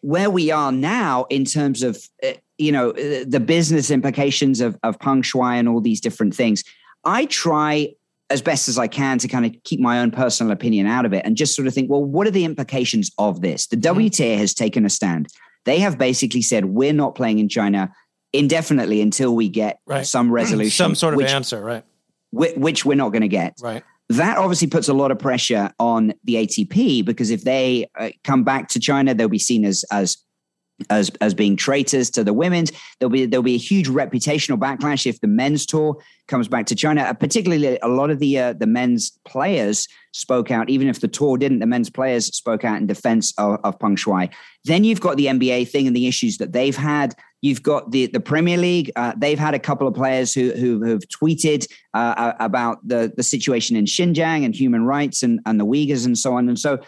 where 0.00 0.30
we 0.30 0.50
are 0.50 0.72
now 0.72 1.26
in 1.30 1.44
terms 1.44 1.82
of 1.82 2.08
uh, 2.24 2.32
you 2.58 2.72
know 2.72 2.90
uh, 2.90 3.24
the 3.26 3.40
business 3.40 3.90
implications 3.90 4.60
of, 4.60 4.78
of 4.82 4.98
Peng 4.98 5.22
Shuai 5.22 5.58
and 5.58 5.68
all 5.68 5.80
these 5.80 6.00
different 6.00 6.34
things, 6.34 6.64
I 7.04 7.26
try 7.26 7.94
as 8.30 8.42
best 8.42 8.68
as 8.68 8.78
I 8.78 8.88
can 8.88 9.18
to 9.18 9.28
kind 9.28 9.44
of 9.44 9.54
keep 9.64 9.78
my 9.78 10.00
own 10.00 10.10
personal 10.10 10.52
opinion 10.52 10.86
out 10.86 11.04
of 11.04 11.12
it 11.12 11.24
and 11.24 11.36
just 11.36 11.54
sort 11.54 11.68
of 11.68 11.74
think, 11.74 11.90
well, 11.90 12.02
what 12.02 12.26
are 12.26 12.30
the 12.30 12.44
implications 12.44 13.10
of 13.18 13.42
this? 13.42 13.66
The 13.66 13.76
mm-hmm. 13.76 14.00
WTA 14.00 14.38
has 14.38 14.54
taken 14.54 14.86
a 14.86 14.90
stand. 14.90 15.28
They 15.64 15.78
have 15.80 15.98
basically 15.98 16.42
said 16.42 16.64
we're 16.64 16.94
not 16.94 17.14
playing 17.14 17.38
in 17.38 17.48
China 17.48 17.92
indefinitely 18.32 19.02
until 19.02 19.34
we 19.34 19.48
get 19.48 19.80
right. 19.86 20.06
some 20.06 20.32
resolution, 20.32 20.70
some 20.70 20.94
sort 20.94 21.14
of 21.14 21.18
which, 21.18 21.30
answer, 21.30 21.60
right? 21.60 21.84
which 22.32 22.84
we're 22.84 22.94
not 22.94 23.10
going 23.10 23.22
to 23.22 23.28
get. 23.28 23.58
Right. 23.62 23.84
That 24.12 24.36
obviously 24.36 24.68
puts 24.68 24.88
a 24.88 24.94
lot 24.94 25.10
of 25.10 25.18
pressure 25.18 25.70
on 25.78 26.12
the 26.24 26.34
ATP 26.34 27.04
because 27.04 27.30
if 27.30 27.44
they 27.44 27.88
uh, 27.98 28.10
come 28.24 28.44
back 28.44 28.68
to 28.68 28.80
China, 28.80 29.14
they'll 29.14 29.28
be 29.28 29.38
seen 29.38 29.64
as 29.64 29.84
as 29.90 30.18
as 30.90 31.10
as 31.20 31.32
being 31.32 31.56
traitors 31.56 32.10
to 32.10 32.24
the 32.24 32.34
women's. 32.34 32.72
There'll 32.98 33.10
be 33.10 33.24
there'll 33.24 33.42
be 33.42 33.54
a 33.54 33.58
huge 33.58 33.88
reputational 33.88 34.58
backlash 34.58 35.06
if 35.06 35.20
the 35.20 35.28
men's 35.28 35.64
tour 35.64 35.96
comes 36.28 36.46
back 36.46 36.66
to 36.66 36.74
China. 36.74 37.02
Uh, 37.02 37.14
particularly, 37.14 37.78
a 37.80 37.88
lot 37.88 38.10
of 38.10 38.18
the 38.18 38.38
uh, 38.38 38.52
the 38.52 38.66
men's 38.66 39.12
players 39.24 39.88
spoke 40.12 40.50
out. 40.50 40.68
Even 40.68 40.88
if 40.88 41.00
the 41.00 41.08
tour 41.08 41.38
didn't, 41.38 41.60
the 41.60 41.66
men's 41.66 41.88
players 41.88 42.26
spoke 42.26 42.64
out 42.64 42.78
in 42.78 42.86
defense 42.86 43.32
of, 43.38 43.60
of 43.64 43.78
Peng 43.78 43.96
Shuai. 43.96 44.30
Then 44.64 44.84
you've 44.84 45.00
got 45.00 45.16
the 45.16 45.26
NBA 45.26 45.68
thing 45.70 45.86
and 45.86 45.96
the 45.96 46.06
issues 46.06 46.36
that 46.36 46.52
they've 46.52 46.76
had. 46.76 47.14
You've 47.42 47.62
got 47.62 47.90
the 47.90 48.06
the 48.06 48.20
Premier 48.20 48.56
League. 48.56 48.90
Uh, 48.96 49.12
they've 49.16 49.38
had 49.38 49.52
a 49.52 49.58
couple 49.58 49.86
of 49.86 49.94
players 49.94 50.32
who 50.32 50.52
who 50.52 50.82
have 50.84 51.00
tweeted 51.08 51.66
uh, 51.92 52.32
about 52.38 52.86
the 52.86 53.12
the 53.16 53.24
situation 53.24 53.76
in 53.76 53.84
Xinjiang 53.84 54.44
and 54.44 54.54
human 54.54 54.84
rights 54.84 55.22
and 55.22 55.40
and 55.44 55.60
the 55.60 55.66
Uyghurs 55.66 56.06
and 56.06 56.16
so 56.16 56.34
on. 56.34 56.48
And 56.48 56.58
so, 56.58 56.78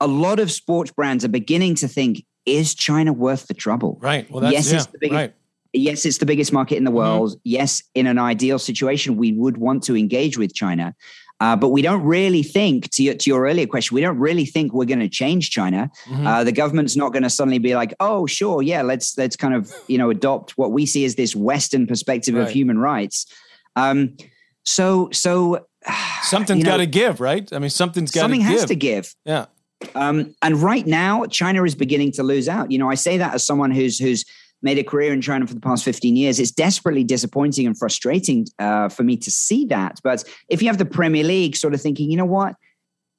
a 0.00 0.08
lot 0.08 0.40
of 0.40 0.50
sports 0.50 0.90
brands 0.90 1.24
are 1.24 1.28
beginning 1.28 1.76
to 1.76 1.88
think 1.88 2.24
is 2.46 2.74
China 2.74 3.12
worth 3.12 3.46
the 3.46 3.54
trouble? 3.54 3.98
Right. 4.00 4.28
Well, 4.30 4.40
that's, 4.40 4.52
yes, 4.52 4.70
yeah, 4.72 4.76
it's 4.78 4.86
the 4.86 4.98
biggest. 4.98 5.16
Right. 5.16 5.34
Yes, 5.74 6.04
it's 6.04 6.18
the 6.18 6.26
biggest 6.26 6.52
market 6.52 6.76
in 6.76 6.84
the 6.84 6.90
mm-hmm. 6.90 6.98
world. 6.98 7.30
Mm-hmm. 7.30 7.40
Yes, 7.44 7.82
in 7.94 8.06
an 8.06 8.18
ideal 8.18 8.58
situation, 8.58 9.16
we 9.16 9.32
would 9.32 9.56
want 9.56 9.84
to 9.84 9.96
engage 9.96 10.36
with 10.36 10.54
China. 10.54 10.94
Uh, 11.42 11.56
but 11.56 11.70
we 11.70 11.82
don't 11.82 12.04
really 12.04 12.44
think, 12.44 12.88
to 12.90 13.02
your, 13.02 13.14
to 13.14 13.28
your 13.28 13.44
earlier 13.48 13.66
question, 13.66 13.96
we 13.96 14.00
don't 14.00 14.18
really 14.20 14.44
think 14.44 14.72
we're 14.72 14.84
going 14.84 15.00
to 15.00 15.08
change 15.08 15.50
China. 15.50 15.90
Mm-hmm. 16.04 16.24
Uh, 16.24 16.44
the 16.44 16.52
government's 16.52 16.94
not 16.96 17.12
going 17.12 17.24
to 17.24 17.30
suddenly 17.30 17.58
be 17.58 17.74
like, 17.74 17.92
"Oh, 17.98 18.28
sure, 18.28 18.62
yeah, 18.62 18.82
let's 18.82 19.18
let's 19.18 19.34
kind 19.34 19.52
of 19.52 19.74
you 19.88 19.98
know 19.98 20.08
adopt 20.08 20.56
what 20.56 20.70
we 20.70 20.86
see 20.86 21.04
as 21.04 21.16
this 21.16 21.34
Western 21.34 21.88
perspective 21.88 22.36
right. 22.36 22.44
of 22.44 22.50
human 22.50 22.78
rights." 22.78 23.26
Um, 23.74 24.16
so, 24.62 25.08
so 25.10 25.66
something's 26.22 26.62
got 26.62 26.76
to 26.76 26.86
give, 26.86 27.20
right? 27.20 27.52
I 27.52 27.58
mean, 27.58 27.70
something's 27.70 28.12
got 28.12 28.20
something 28.20 28.42
give. 28.42 28.48
has 28.48 28.64
to 28.66 28.76
give. 28.76 29.12
Yeah. 29.24 29.46
Um, 29.96 30.36
and 30.42 30.62
right 30.62 30.86
now, 30.86 31.26
China 31.26 31.64
is 31.64 31.74
beginning 31.74 32.12
to 32.12 32.22
lose 32.22 32.48
out. 32.48 32.70
You 32.70 32.78
know, 32.78 32.88
I 32.88 32.94
say 32.94 33.18
that 33.18 33.34
as 33.34 33.44
someone 33.44 33.72
who's 33.72 33.98
who's 33.98 34.24
made 34.62 34.78
a 34.78 34.84
career 34.84 35.12
in 35.12 35.20
China 35.20 35.46
for 35.46 35.54
the 35.54 35.60
past 35.60 35.84
15 35.84 36.16
years. 36.16 36.38
It's 36.38 36.50
desperately 36.50 37.04
disappointing 37.04 37.66
and 37.66 37.76
frustrating 37.76 38.46
uh, 38.58 38.88
for 38.88 39.02
me 39.02 39.16
to 39.18 39.30
see 39.30 39.66
that. 39.66 39.98
But 40.02 40.24
if 40.48 40.62
you 40.62 40.68
have 40.68 40.78
the 40.78 40.84
Premier 40.84 41.24
League 41.24 41.56
sort 41.56 41.74
of 41.74 41.80
thinking, 41.80 42.10
you 42.10 42.16
know 42.16 42.24
what, 42.24 42.54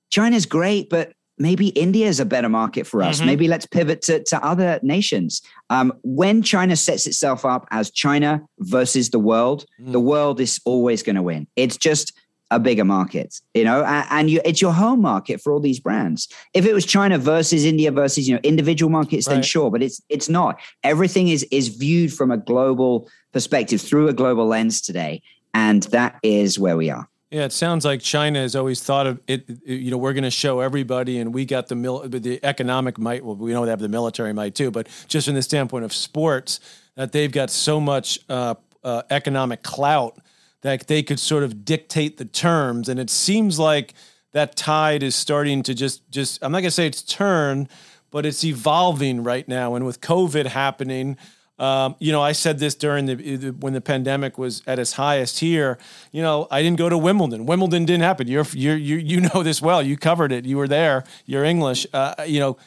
China's 0.10 0.46
great, 0.46 0.90
but 0.90 1.14
maybe 1.38 1.70
India 1.70 2.08
is 2.08 2.20
a 2.20 2.26
better 2.26 2.50
market 2.50 2.86
for 2.86 3.02
us. 3.02 3.18
Mm-hmm. 3.18 3.26
Maybe 3.26 3.48
let's 3.48 3.66
pivot 3.66 4.02
to, 4.04 4.24
to 4.26 4.46
other 4.46 4.80
nations. 4.84 5.42
Um, 5.70 5.94
when 6.04 6.42
China 6.42 6.76
sets 6.76 7.08
itself 7.08 7.46
up 7.46 7.68
as 7.72 7.90
China 7.92 8.42
versus 8.60 9.10
the 9.10 9.20
world, 9.20 9.66
mm. 9.82 9.92
the 9.92 10.00
world 10.00 10.40
is 10.40 10.60
always 10.66 11.04
going 11.04 11.16
to 11.16 11.24
win. 11.24 11.48
It's 11.56 11.78
just 11.78 12.14
a 12.56 12.60
bigger 12.60 12.86
market, 12.86 13.40
you 13.54 13.64
know, 13.64 13.84
and, 13.84 14.30
you, 14.30 14.42
it's 14.46 14.62
your 14.62 14.74
home 14.74 15.02
market 15.02 15.42
for 15.42 15.54
all 15.54 15.60
these 15.60 15.80
brands. 15.80 16.28
If 16.54 16.66
it 16.66 16.74
was 16.74 16.86
China 16.86 17.18
versus 17.18 17.66
India 17.66 17.92
versus 17.92 18.28
you 18.28 18.36
know 18.36 18.42
individual 18.44 18.90
markets, 18.90 19.28
right. 19.28 19.36
then 19.36 19.44
sure, 19.44 19.72
but 19.72 19.82
it's 19.82 20.02
it's 20.10 20.30
not. 20.30 20.60
Everything 20.84 21.28
is 21.30 21.44
is 21.52 21.70
viewed 21.70 22.14
from 22.14 22.32
a 22.32 22.38
global 22.38 23.10
perspective 23.32 23.82
through 23.82 24.08
a 24.08 24.14
global 24.14 24.48
lens 24.48 24.82
today, 24.82 25.22
and 25.54 25.84
that 25.84 26.20
is 26.24 26.60
where 26.60 26.78
we 26.78 26.90
are. 26.90 27.08
Yeah, 27.34 27.46
it 27.46 27.52
sounds 27.52 27.84
like 27.84 28.00
China 28.00 28.40
has 28.40 28.56
always 28.56 28.84
thought 28.84 29.08
of 29.08 29.20
it. 29.28 29.46
You 29.66 29.90
know, 29.90 29.98
we're 29.98 30.14
going 30.14 30.24
to 30.24 30.30
show 30.32 30.60
everybody, 30.60 31.18
and 31.18 31.34
we 31.34 31.46
got 31.46 31.68
the 31.68 31.76
mil- 31.76 32.08
the 32.08 32.40
economic 32.44 33.00
might. 33.00 33.26
Well, 33.26 33.36
we 33.36 33.54
know 33.54 33.66
they 33.66 33.72
have 33.72 33.80
the 33.80 33.90
military 33.90 34.34
might 34.34 34.54
too, 34.54 34.70
but 34.70 34.88
just 35.08 35.26
from 35.26 35.34
the 35.34 35.42
standpoint 35.42 35.84
of 35.84 35.94
sports, 35.94 36.60
that 36.96 37.12
they've 37.12 37.32
got 37.32 37.50
so 37.50 37.80
much 37.80 38.20
uh, 38.30 38.54
uh, 38.84 39.02
economic 39.10 39.64
clout 39.64 40.20
that 40.64 40.88
they 40.88 41.04
could 41.04 41.20
sort 41.20 41.44
of 41.44 41.64
dictate 41.64 42.18
the 42.18 42.26
terms. 42.26 42.90
And 42.90 43.00
it 43.00 43.10
seems 43.10 43.60
like 43.60 43.94
that 44.32 44.56
tide 44.56 45.04
is 45.04 45.16
starting 45.16 45.62
to 45.64 45.76
just 45.76 46.10
just 46.10 46.44
I'm 46.44 46.52
not 46.52 46.60
gonna 46.60 46.72
say 46.72 46.88
it's 46.88 47.04
turn, 47.04 47.70
but 48.10 48.26
it's 48.26 48.44
evolving 48.44 49.24
right 49.24 49.48
now. 49.48 49.76
And 49.76 49.86
with 49.86 50.02
COVID 50.02 50.48
happening, 50.48 51.18
um, 51.60 51.96
you 52.00 52.12
know, 52.12 52.22
I 52.22 52.32
said 52.32 52.60
this 52.60 52.76
during 52.76 53.06
the 53.06 53.52
when 53.60 53.74
the 53.74 53.82
pandemic 53.82 54.38
was 54.38 54.64
at 54.66 54.80
its 54.80 54.94
highest 54.94 55.40
here. 55.40 55.78
You 56.12 56.24
know, 56.24 56.48
I 56.50 56.64
didn't 56.64 56.80
go 56.80 56.90
to 56.90 56.98
Wimbledon. 56.98 57.46
Wimbledon 57.46 57.86
didn't 57.86 58.04
happen. 58.04 58.28
You're 58.28 58.46
you 58.54 58.72
you 58.72 58.98
you 58.98 59.22
know 59.22 59.44
this 59.44 59.62
well. 59.62 59.84
You 59.84 59.98
covered 59.98 60.32
it. 60.32 60.46
You 60.46 60.58
were 60.58 60.68
there. 60.68 61.04
You're 61.26 61.44
English. 61.44 61.86
Uh, 61.94 62.16
you 62.26 62.40
know, 62.40 62.58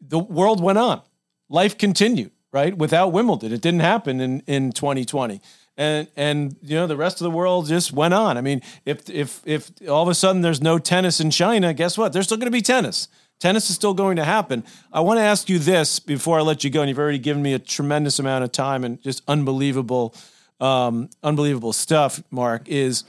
the 0.00 0.18
world 0.18 0.60
went 0.60 0.78
on. 0.78 1.02
Life 1.48 1.78
continued. 1.78 2.32
Right 2.52 2.76
without 2.76 3.12
Wimbledon, 3.12 3.52
it 3.52 3.60
didn't 3.60 3.80
happen 3.80 4.20
in 4.20 4.40
in 4.40 4.72
2020 4.72 5.40
and 5.80 6.08
and 6.14 6.56
you 6.62 6.76
know 6.76 6.86
the 6.86 6.96
rest 6.96 7.20
of 7.20 7.24
the 7.24 7.30
world 7.30 7.66
just 7.66 7.90
went 7.90 8.12
on. 8.12 8.36
I 8.36 8.42
mean, 8.42 8.60
if 8.84 9.08
if 9.08 9.40
if 9.46 9.70
all 9.88 10.02
of 10.02 10.08
a 10.08 10.14
sudden 10.14 10.42
there's 10.42 10.60
no 10.60 10.78
tennis 10.78 11.20
in 11.20 11.30
China, 11.30 11.72
guess 11.72 11.96
what? 11.96 12.12
There's 12.12 12.26
still 12.26 12.36
going 12.36 12.46
to 12.46 12.52
be 12.52 12.60
tennis. 12.60 13.08
Tennis 13.40 13.70
is 13.70 13.76
still 13.76 13.94
going 13.94 14.16
to 14.16 14.24
happen. 14.24 14.62
I 14.92 15.00
want 15.00 15.18
to 15.18 15.22
ask 15.22 15.48
you 15.48 15.58
this 15.58 15.98
before 15.98 16.38
I 16.38 16.42
let 16.42 16.62
you 16.62 16.68
go, 16.68 16.82
and 16.82 16.90
you've 16.90 16.98
already 16.98 17.18
given 17.18 17.42
me 17.42 17.54
a 17.54 17.58
tremendous 17.58 18.18
amount 18.18 18.44
of 18.44 18.52
time 18.52 18.84
and 18.84 19.00
just 19.00 19.22
unbelievable, 19.26 20.14
um, 20.60 21.08
unbelievable 21.22 21.72
stuff. 21.72 22.22
Mark 22.30 22.68
is 22.68 23.04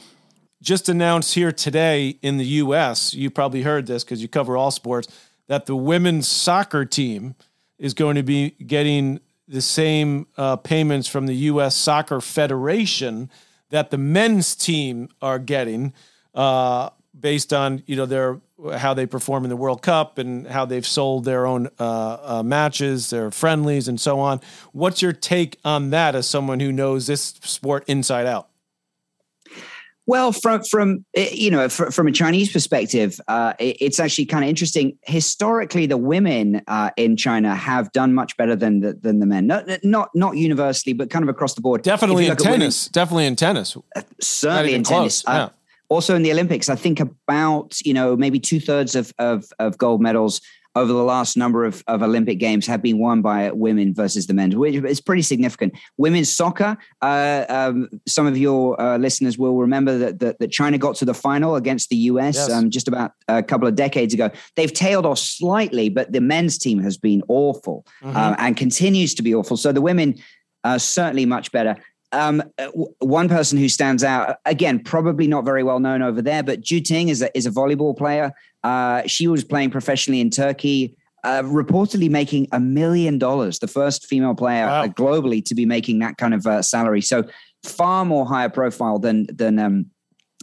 just 0.62 0.88
announced 0.88 1.36
here 1.36 1.52
today 1.52 2.18
in 2.22 2.38
the 2.38 2.46
U.S. 2.46 3.14
You 3.14 3.30
probably 3.30 3.64
heard 3.64 3.88
this 3.88 4.06
because 4.06 4.22
you 4.22 4.30
cover 4.30 4.56
all 4.56 4.72
sports 4.72 5.10
that 5.48 5.66
the 5.66 5.76
women's 5.76 6.30
soccer 6.30 6.86
team 6.86 7.36
is 7.78 7.94
going 7.94 8.16
to 8.16 8.24
be 8.24 8.52
getting 8.52 9.20
the 9.48 9.62
same 9.62 10.28
uh, 10.38 10.56
payments 10.56 11.08
from 11.08 11.26
the 11.26 11.36
U.S. 11.36 11.76
Soccer 11.76 12.22
Federation 12.22 13.30
that 13.70 13.90
the 13.90 13.98
men's 13.98 14.56
team 14.56 15.10
are 15.22 15.40
getting, 15.40 15.94
uh, 16.36 16.90
based 17.18 17.52
on 17.52 17.84
you 17.88 17.96
know 17.96 18.06
their 18.06 18.40
how 18.78 18.94
they 18.94 19.06
perform 19.06 19.44
in 19.44 19.50
the 19.50 19.56
World 19.56 19.82
Cup 19.82 20.18
and 20.18 20.48
how 20.48 20.66
they've 20.66 20.86
sold 20.86 21.26
their 21.26 21.46
own 21.46 21.68
uh, 21.80 22.18
uh 22.22 22.44
matches, 22.44 23.10
their 23.10 23.32
friendlies, 23.32 23.88
and 23.88 24.00
so 24.00 24.20
on. 24.20 24.40
What's 24.72 25.02
your 25.02 25.14
take 25.14 25.58
on 25.66 25.90
that 25.90 26.16
as 26.16 26.30
someone 26.30 26.60
who 26.60 26.72
knows 26.72 27.08
this 27.08 27.34
sport 27.44 27.84
inside 27.88 28.28
out? 28.28 28.51
Well, 30.12 30.34
from 30.34 30.62
from 30.64 31.06
eh, 31.14 31.30
you 31.32 31.50
know 31.50 31.70
from 31.70 32.06
a 32.06 32.12
Chinese 32.12 32.52
perspective, 32.52 33.22
uh, 33.30 33.54
it's 33.60 33.98
actually 33.98 34.26
kind 34.26 34.44
of 34.44 34.50
interesting. 34.50 34.98
Historically, 35.04 35.86
the 35.86 35.96
women 35.96 36.62
uh, 36.68 36.90
in 36.98 37.16
China 37.16 37.56
have 37.56 37.94
done 37.94 38.14
much 38.14 38.36
better 38.36 38.54
than 38.54 38.82
the, 38.82 38.92
than 38.92 39.22
the 39.22 39.26
men. 39.26 39.48
Not 39.48 39.70
not 39.86 40.10
not 40.14 40.36
universally, 40.36 40.92
but 40.92 41.10
kind 41.10 41.24
of 41.24 41.30
across 41.30 41.54
the 41.54 41.62
board. 41.62 41.84
Definitely 41.84 42.28
in 42.28 42.36
tennis. 42.36 42.90
definitely 42.90 43.26
in 43.26 43.38
tennis. 43.38 43.78
Uh, 43.96 44.02
certainly 44.20 44.74
in 44.74 44.84
tennis. 44.84 45.24
Uh, 45.26 45.32
yeah. 45.32 45.50
also 45.88 46.14
in 46.14 46.24
the 46.24 46.32
Olympics, 46.34 46.68
I 46.68 46.76
think 46.76 47.00
about 47.00 47.80
you 47.86 47.94
know 47.94 48.18
maybe 48.18 48.38
two 48.38 48.60
thirds 48.60 48.96
of, 48.96 49.14
of 49.18 49.46
of 49.60 49.78
gold 49.78 50.02
medals 50.02 50.42
over 50.76 50.92
the 50.92 51.04
last 51.04 51.36
number 51.36 51.66
of, 51.66 51.84
of 51.88 52.02
Olympic 52.02 52.40
Games 52.40 52.66
have 52.68 52.82
been 52.82 52.98
won 52.98 53.22
by 53.22 53.52
women 53.52 53.94
versus 53.94 54.28
the 54.28 54.34
men, 54.34 54.52
which 54.58 54.76
is 54.76 55.02
pretty 55.02 55.22
significant. 55.22 55.74
Women's 55.98 56.34
soccer, 56.34 56.78
uh, 57.02 57.46
um, 57.50 57.90
some 58.08 58.26
of 58.26 58.38
your 58.38 58.80
uh, 58.80 58.98
listeners 58.98 59.38
will 59.38 59.58
remember 59.58 59.98
that, 59.98 60.20
that, 60.20 60.40
that, 60.40 60.52
China 60.52 60.78
got 60.78 60.96
to 60.96 61.06
the 61.06 61.14
final 61.14 61.56
against 61.56 61.90
the 61.90 61.96
US 61.96 62.36
yes. 62.36 62.52
um, 62.52 62.70
just 62.70 62.88
about 62.88 63.12
a 63.28 63.42
couple 63.42 63.68
of 63.68 63.76
decades 63.76 64.14
ago. 64.14 64.30
They've 64.56 64.72
tailed 64.72 65.06
off 65.06 65.20
slightly, 65.20 65.90
but 65.90 66.12
the 66.12 66.22
men's 66.22 66.58
team 66.58 66.80
has 66.80 66.98
been 66.98 67.24
awful 67.28 67.86
mm-hmm. 68.02 68.16
uh, 68.16 68.36
and 68.38 68.56
continues 68.56 69.14
to 69.16 69.24
be 69.24 69.34
awful. 69.34 69.58
So 69.58 69.72
the 69.72 69.82
women 69.82 70.16
are 70.64 70.80
certainly 70.80 71.26
much 71.26 71.52
better. 71.52 71.76
Um, 72.14 72.44
one 73.00 73.30
person 73.30 73.58
who 73.58 73.70
stands 73.70 74.04
out 74.04 74.38
again, 74.46 74.84
probably 74.84 75.28
not 75.28 75.46
very 75.46 75.64
well 75.64 75.80
known 75.80 76.02
over 76.02 76.22
there, 76.22 76.44
but 76.44 76.62
Zhu 76.62 76.84
Ting 76.84 77.10
is 77.10 77.22
a 77.22 77.36
is 77.38 77.46
a 77.46 77.52
volleyball 77.52 77.98
player. 77.98 78.34
Uh, 78.64 79.04
she 79.08 79.28
was 79.28 79.44
playing 79.44 79.72
professionally 79.72 80.20
in 80.20 80.30
Turkey, 80.30 80.96
uh, 81.24 81.42
reportedly 81.44 82.10
making 82.10 82.48
a 82.52 82.60
million 82.60 83.18
dollars, 83.18 83.60
the 83.60 83.68
first 83.68 84.06
female 84.06 84.36
player 84.36 84.66
wow. 84.66 84.88
globally 84.88 85.44
to 85.46 85.56
be 85.56 85.66
making 85.66 86.00
that 86.00 86.18
kind 86.18 86.34
of 86.34 86.46
uh, 86.46 86.62
salary. 86.62 87.02
So 87.02 87.24
far 87.64 88.06
more 88.06 88.26
higher 88.26 88.50
profile 88.50 89.00
than 89.00 89.28
than 89.34 89.60
um, 89.60 89.86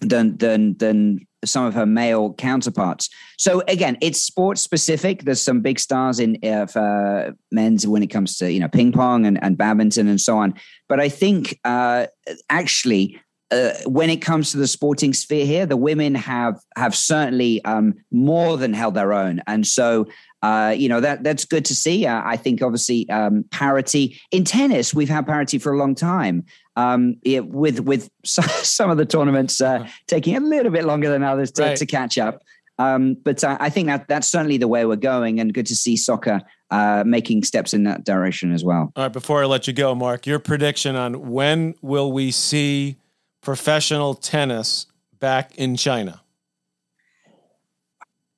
than 0.00 0.36
than 0.36 0.76
than 0.78 1.26
some 1.44 1.64
of 1.64 1.74
her 1.74 1.86
male 1.86 2.34
counterparts. 2.34 3.08
So 3.36 3.62
again, 3.68 3.96
it's 4.00 4.20
sports 4.20 4.60
specific. 4.60 5.22
There's 5.22 5.40
some 5.40 5.60
big 5.60 5.78
stars 5.78 6.18
in 6.18 6.38
uh, 6.44 6.66
for 6.66 7.34
men's 7.52 7.86
when 7.86 8.02
it 8.02 8.08
comes 8.08 8.36
to 8.38 8.50
you 8.50 8.60
know 8.60 8.68
ping 8.68 8.92
pong 8.92 9.26
and, 9.26 9.42
and 9.42 9.56
badminton 9.56 10.08
and 10.08 10.20
so 10.20 10.38
on. 10.38 10.54
But 10.88 11.00
I 11.00 11.08
think 11.08 11.58
uh, 11.64 12.06
actually. 12.50 13.20
Uh, 13.50 13.72
when 13.86 14.10
it 14.10 14.18
comes 14.18 14.50
to 14.50 14.58
the 14.58 14.66
sporting 14.66 15.14
sphere 15.14 15.46
here, 15.46 15.64
the 15.64 15.74
women 15.74 16.14
have 16.14 16.60
have 16.76 16.94
certainly 16.94 17.64
um, 17.64 17.94
more 18.10 18.58
than 18.58 18.74
held 18.74 18.92
their 18.92 19.14
own, 19.14 19.40
and 19.46 19.66
so 19.66 20.06
uh, 20.42 20.74
you 20.76 20.86
know 20.86 21.00
that 21.00 21.24
that's 21.24 21.46
good 21.46 21.64
to 21.64 21.74
see. 21.74 22.04
Uh, 22.04 22.20
I 22.22 22.36
think 22.36 22.60
obviously 22.60 23.08
um, 23.08 23.46
parity 23.50 24.20
in 24.32 24.44
tennis. 24.44 24.92
We've 24.92 25.08
had 25.08 25.26
parity 25.26 25.58
for 25.58 25.72
a 25.72 25.78
long 25.78 25.94
time 25.94 26.44
um, 26.78 27.16
it, 27.22 27.46
with 27.48 27.80
with 27.80 28.08
some 28.24 28.88
of 28.88 28.96
the 28.96 29.04
tournaments 29.04 29.60
uh, 29.60 29.86
taking 30.06 30.36
a 30.36 30.40
little 30.40 30.70
bit 30.70 30.84
longer 30.84 31.10
than 31.10 31.24
others 31.24 31.50
to, 31.52 31.62
right. 31.62 31.76
to 31.76 31.84
catch 31.84 32.16
up. 32.16 32.42
Um, 32.78 33.14
but 33.24 33.42
uh, 33.42 33.56
I 33.58 33.70
think 33.70 33.88
that 33.88 34.06
that's 34.06 34.28
certainly 34.28 34.56
the 34.58 34.68
way 34.68 34.86
we're 34.86 34.94
going, 34.94 35.40
and 35.40 35.52
good 35.52 35.66
to 35.66 35.74
see 35.74 35.96
soccer 35.96 36.40
uh, 36.70 37.02
making 37.04 37.42
steps 37.42 37.74
in 37.74 37.82
that 37.84 38.04
direction 38.04 38.52
as 38.52 38.62
well. 38.62 38.92
All 38.94 39.04
right, 39.04 39.12
before 39.12 39.42
I 39.42 39.46
let 39.46 39.66
you 39.66 39.72
go, 39.72 39.92
Mark, 39.96 40.24
your 40.26 40.38
prediction 40.38 40.94
on 40.94 41.28
when 41.28 41.74
will 41.82 42.12
we 42.12 42.30
see 42.30 42.96
professional 43.40 44.14
tennis 44.14 44.86
back 45.18 45.56
in 45.56 45.76
China? 45.76 46.22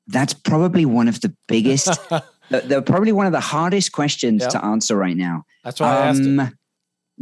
That's 0.07 0.33
probably 0.33 0.87
one 0.87 1.09
of 1.09 1.21
the 1.21 1.35
biggest, 1.47 2.01
they're 2.49 2.81
probably 2.81 3.13
one 3.13 3.27
of 3.27 3.33
the 3.33 3.41
hardest 3.41 3.93
questions 3.93 4.41
yep. 4.41 4.51
to 4.53 4.65
answer 4.65 4.97
right 4.97 5.17
now. 5.17 5.45
That's 5.63 5.79
why 5.79 5.99
I 5.99 6.07
asked 6.07 6.23
it. 6.23 6.53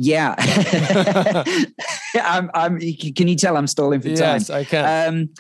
Yeah. 0.01 0.37
I'm, 2.15 2.51
I'm, 2.55 2.79
can 2.79 3.27
you 3.27 3.35
tell 3.35 3.57
I'm 3.57 3.67
stalling 3.67 4.01
for 4.01 4.09
yes, 4.09 4.21
time? 4.21 4.35
Yes, 4.37 4.51
I 4.51 4.65
can. 4.65 5.09
Um, 5.09 5.31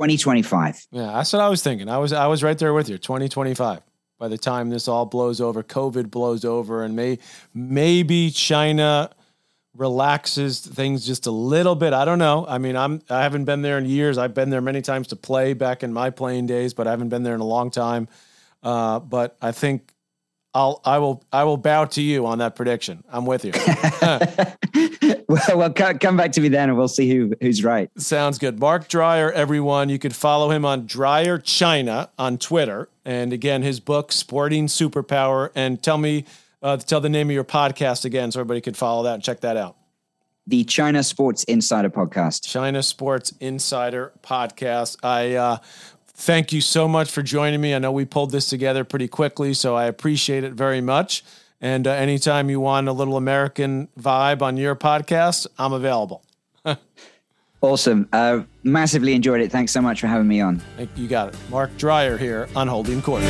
2025. 0.00 0.86
Yeah, 0.92 1.06
that's 1.06 1.32
what 1.32 1.42
I 1.42 1.48
was 1.48 1.60
thinking. 1.62 1.88
I 1.88 1.98
was 1.98 2.12
I 2.12 2.28
was 2.28 2.42
right 2.42 2.56
there 2.56 2.72
with 2.72 2.88
you. 2.88 2.98
2025. 2.98 3.80
By 4.18 4.28
the 4.28 4.38
time 4.38 4.70
this 4.70 4.86
all 4.86 5.06
blows 5.06 5.40
over, 5.40 5.62
COVID 5.62 6.10
blows 6.10 6.44
over, 6.44 6.84
and 6.84 6.94
may 6.94 7.18
maybe 7.52 8.30
China 8.30 9.10
relaxes 9.76 10.60
things 10.60 11.04
just 11.06 11.26
a 11.26 11.30
little 11.30 11.74
bit. 11.74 11.92
I 11.92 12.04
don't 12.04 12.18
know. 12.18 12.46
I 12.48 12.58
mean, 12.58 12.76
I'm 12.76 13.02
I 13.10 13.22
haven't 13.22 13.44
been 13.44 13.62
there 13.62 13.76
in 13.76 13.86
years. 13.86 14.18
I've 14.18 14.34
been 14.34 14.50
there 14.50 14.60
many 14.60 14.82
times 14.82 15.08
to 15.08 15.16
play 15.16 15.52
back 15.52 15.82
in 15.82 15.92
my 15.92 16.10
playing 16.10 16.46
days, 16.46 16.74
but 16.74 16.86
I 16.86 16.90
haven't 16.90 17.08
been 17.08 17.24
there 17.24 17.34
in 17.34 17.40
a 17.40 17.46
long 17.46 17.70
time. 17.70 18.06
Uh, 18.62 19.00
but 19.00 19.36
I 19.42 19.52
think 19.52 19.92
I'll 20.52 20.80
I 20.84 20.98
will 20.98 21.22
I 21.32 21.44
will 21.44 21.56
bow 21.56 21.84
to 21.86 22.02
you 22.02 22.26
on 22.26 22.38
that 22.38 22.56
prediction. 22.56 23.04
I'm 23.08 23.24
with 23.24 23.44
you. 23.44 23.52
well, 25.28 25.58
well, 25.58 25.72
come 25.72 26.16
back 26.16 26.32
to 26.32 26.40
me 26.40 26.48
then, 26.48 26.70
and 26.70 26.78
we'll 26.78 26.88
see 26.88 27.08
who 27.08 27.32
who's 27.40 27.62
right. 27.62 27.88
Sounds 27.96 28.38
good. 28.38 28.58
Mark 28.58 28.88
Dreyer, 28.88 29.30
everyone. 29.30 29.88
You 29.88 29.98
could 29.98 30.14
follow 30.14 30.50
him 30.50 30.64
on 30.64 30.86
Dreyer 30.86 31.38
China 31.38 32.10
on 32.18 32.36
Twitter, 32.36 32.88
and 33.04 33.32
again, 33.32 33.62
his 33.62 33.78
book 33.78 34.10
Sporting 34.10 34.66
Superpower. 34.66 35.50
And 35.54 35.80
tell 35.80 35.98
me, 35.98 36.24
uh, 36.62 36.78
tell 36.78 37.00
the 37.00 37.08
name 37.08 37.28
of 37.28 37.34
your 37.34 37.44
podcast 37.44 38.04
again, 38.04 38.32
so 38.32 38.40
everybody 38.40 38.60
could 38.60 38.76
follow 38.76 39.04
that 39.04 39.14
and 39.14 39.22
check 39.22 39.40
that 39.40 39.56
out. 39.56 39.76
The 40.48 40.64
China 40.64 41.04
Sports 41.04 41.44
Insider 41.44 41.90
Podcast. 41.90 42.42
China 42.42 42.82
Sports 42.82 43.32
Insider 43.38 44.12
Podcast. 44.22 44.96
I 45.04 45.34
uh, 45.34 45.58
thank 46.20 46.52
you 46.52 46.60
so 46.60 46.86
much 46.86 47.10
for 47.10 47.22
joining 47.22 47.60
me. 47.60 47.74
I 47.74 47.78
know 47.78 47.90
we 47.90 48.04
pulled 48.04 48.30
this 48.30 48.48
together 48.48 48.84
pretty 48.84 49.08
quickly, 49.08 49.54
so 49.54 49.74
I 49.74 49.86
appreciate 49.86 50.44
it 50.44 50.52
very 50.52 50.80
much. 50.80 51.24
And 51.60 51.86
uh, 51.86 51.90
anytime 51.90 52.48
you 52.48 52.60
want 52.60 52.88
a 52.88 52.92
little 52.92 53.16
American 53.16 53.88
vibe 53.98 54.42
on 54.42 54.56
your 54.56 54.76
podcast, 54.76 55.46
I'm 55.58 55.72
available. 55.72 56.22
awesome. 57.60 58.08
Uh, 58.12 58.42
massively 58.62 59.14
enjoyed 59.14 59.40
it. 59.40 59.50
Thanks 59.50 59.72
so 59.72 59.80
much 59.80 60.00
for 60.00 60.06
having 60.06 60.28
me 60.28 60.40
on. 60.40 60.62
You 60.96 61.08
got 61.08 61.30
it. 61.30 61.36
Mark 61.50 61.76
Dreyer 61.76 62.16
here 62.16 62.48
on 62.54 62.68
Holding 62.68 63.02
Court. 63.02 63.22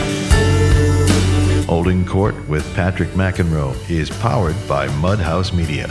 Holding 1.67 2.05
Court 2.05 2.49
with 2.49 2.65
Patrick 2.75 3.11
McEnroe 3.11 3.75
is 3.89 4.11
powered 4.19 4.57
by 4.69 4.89
Mudhouse 4.89 5.53
Media. 5.53 5.89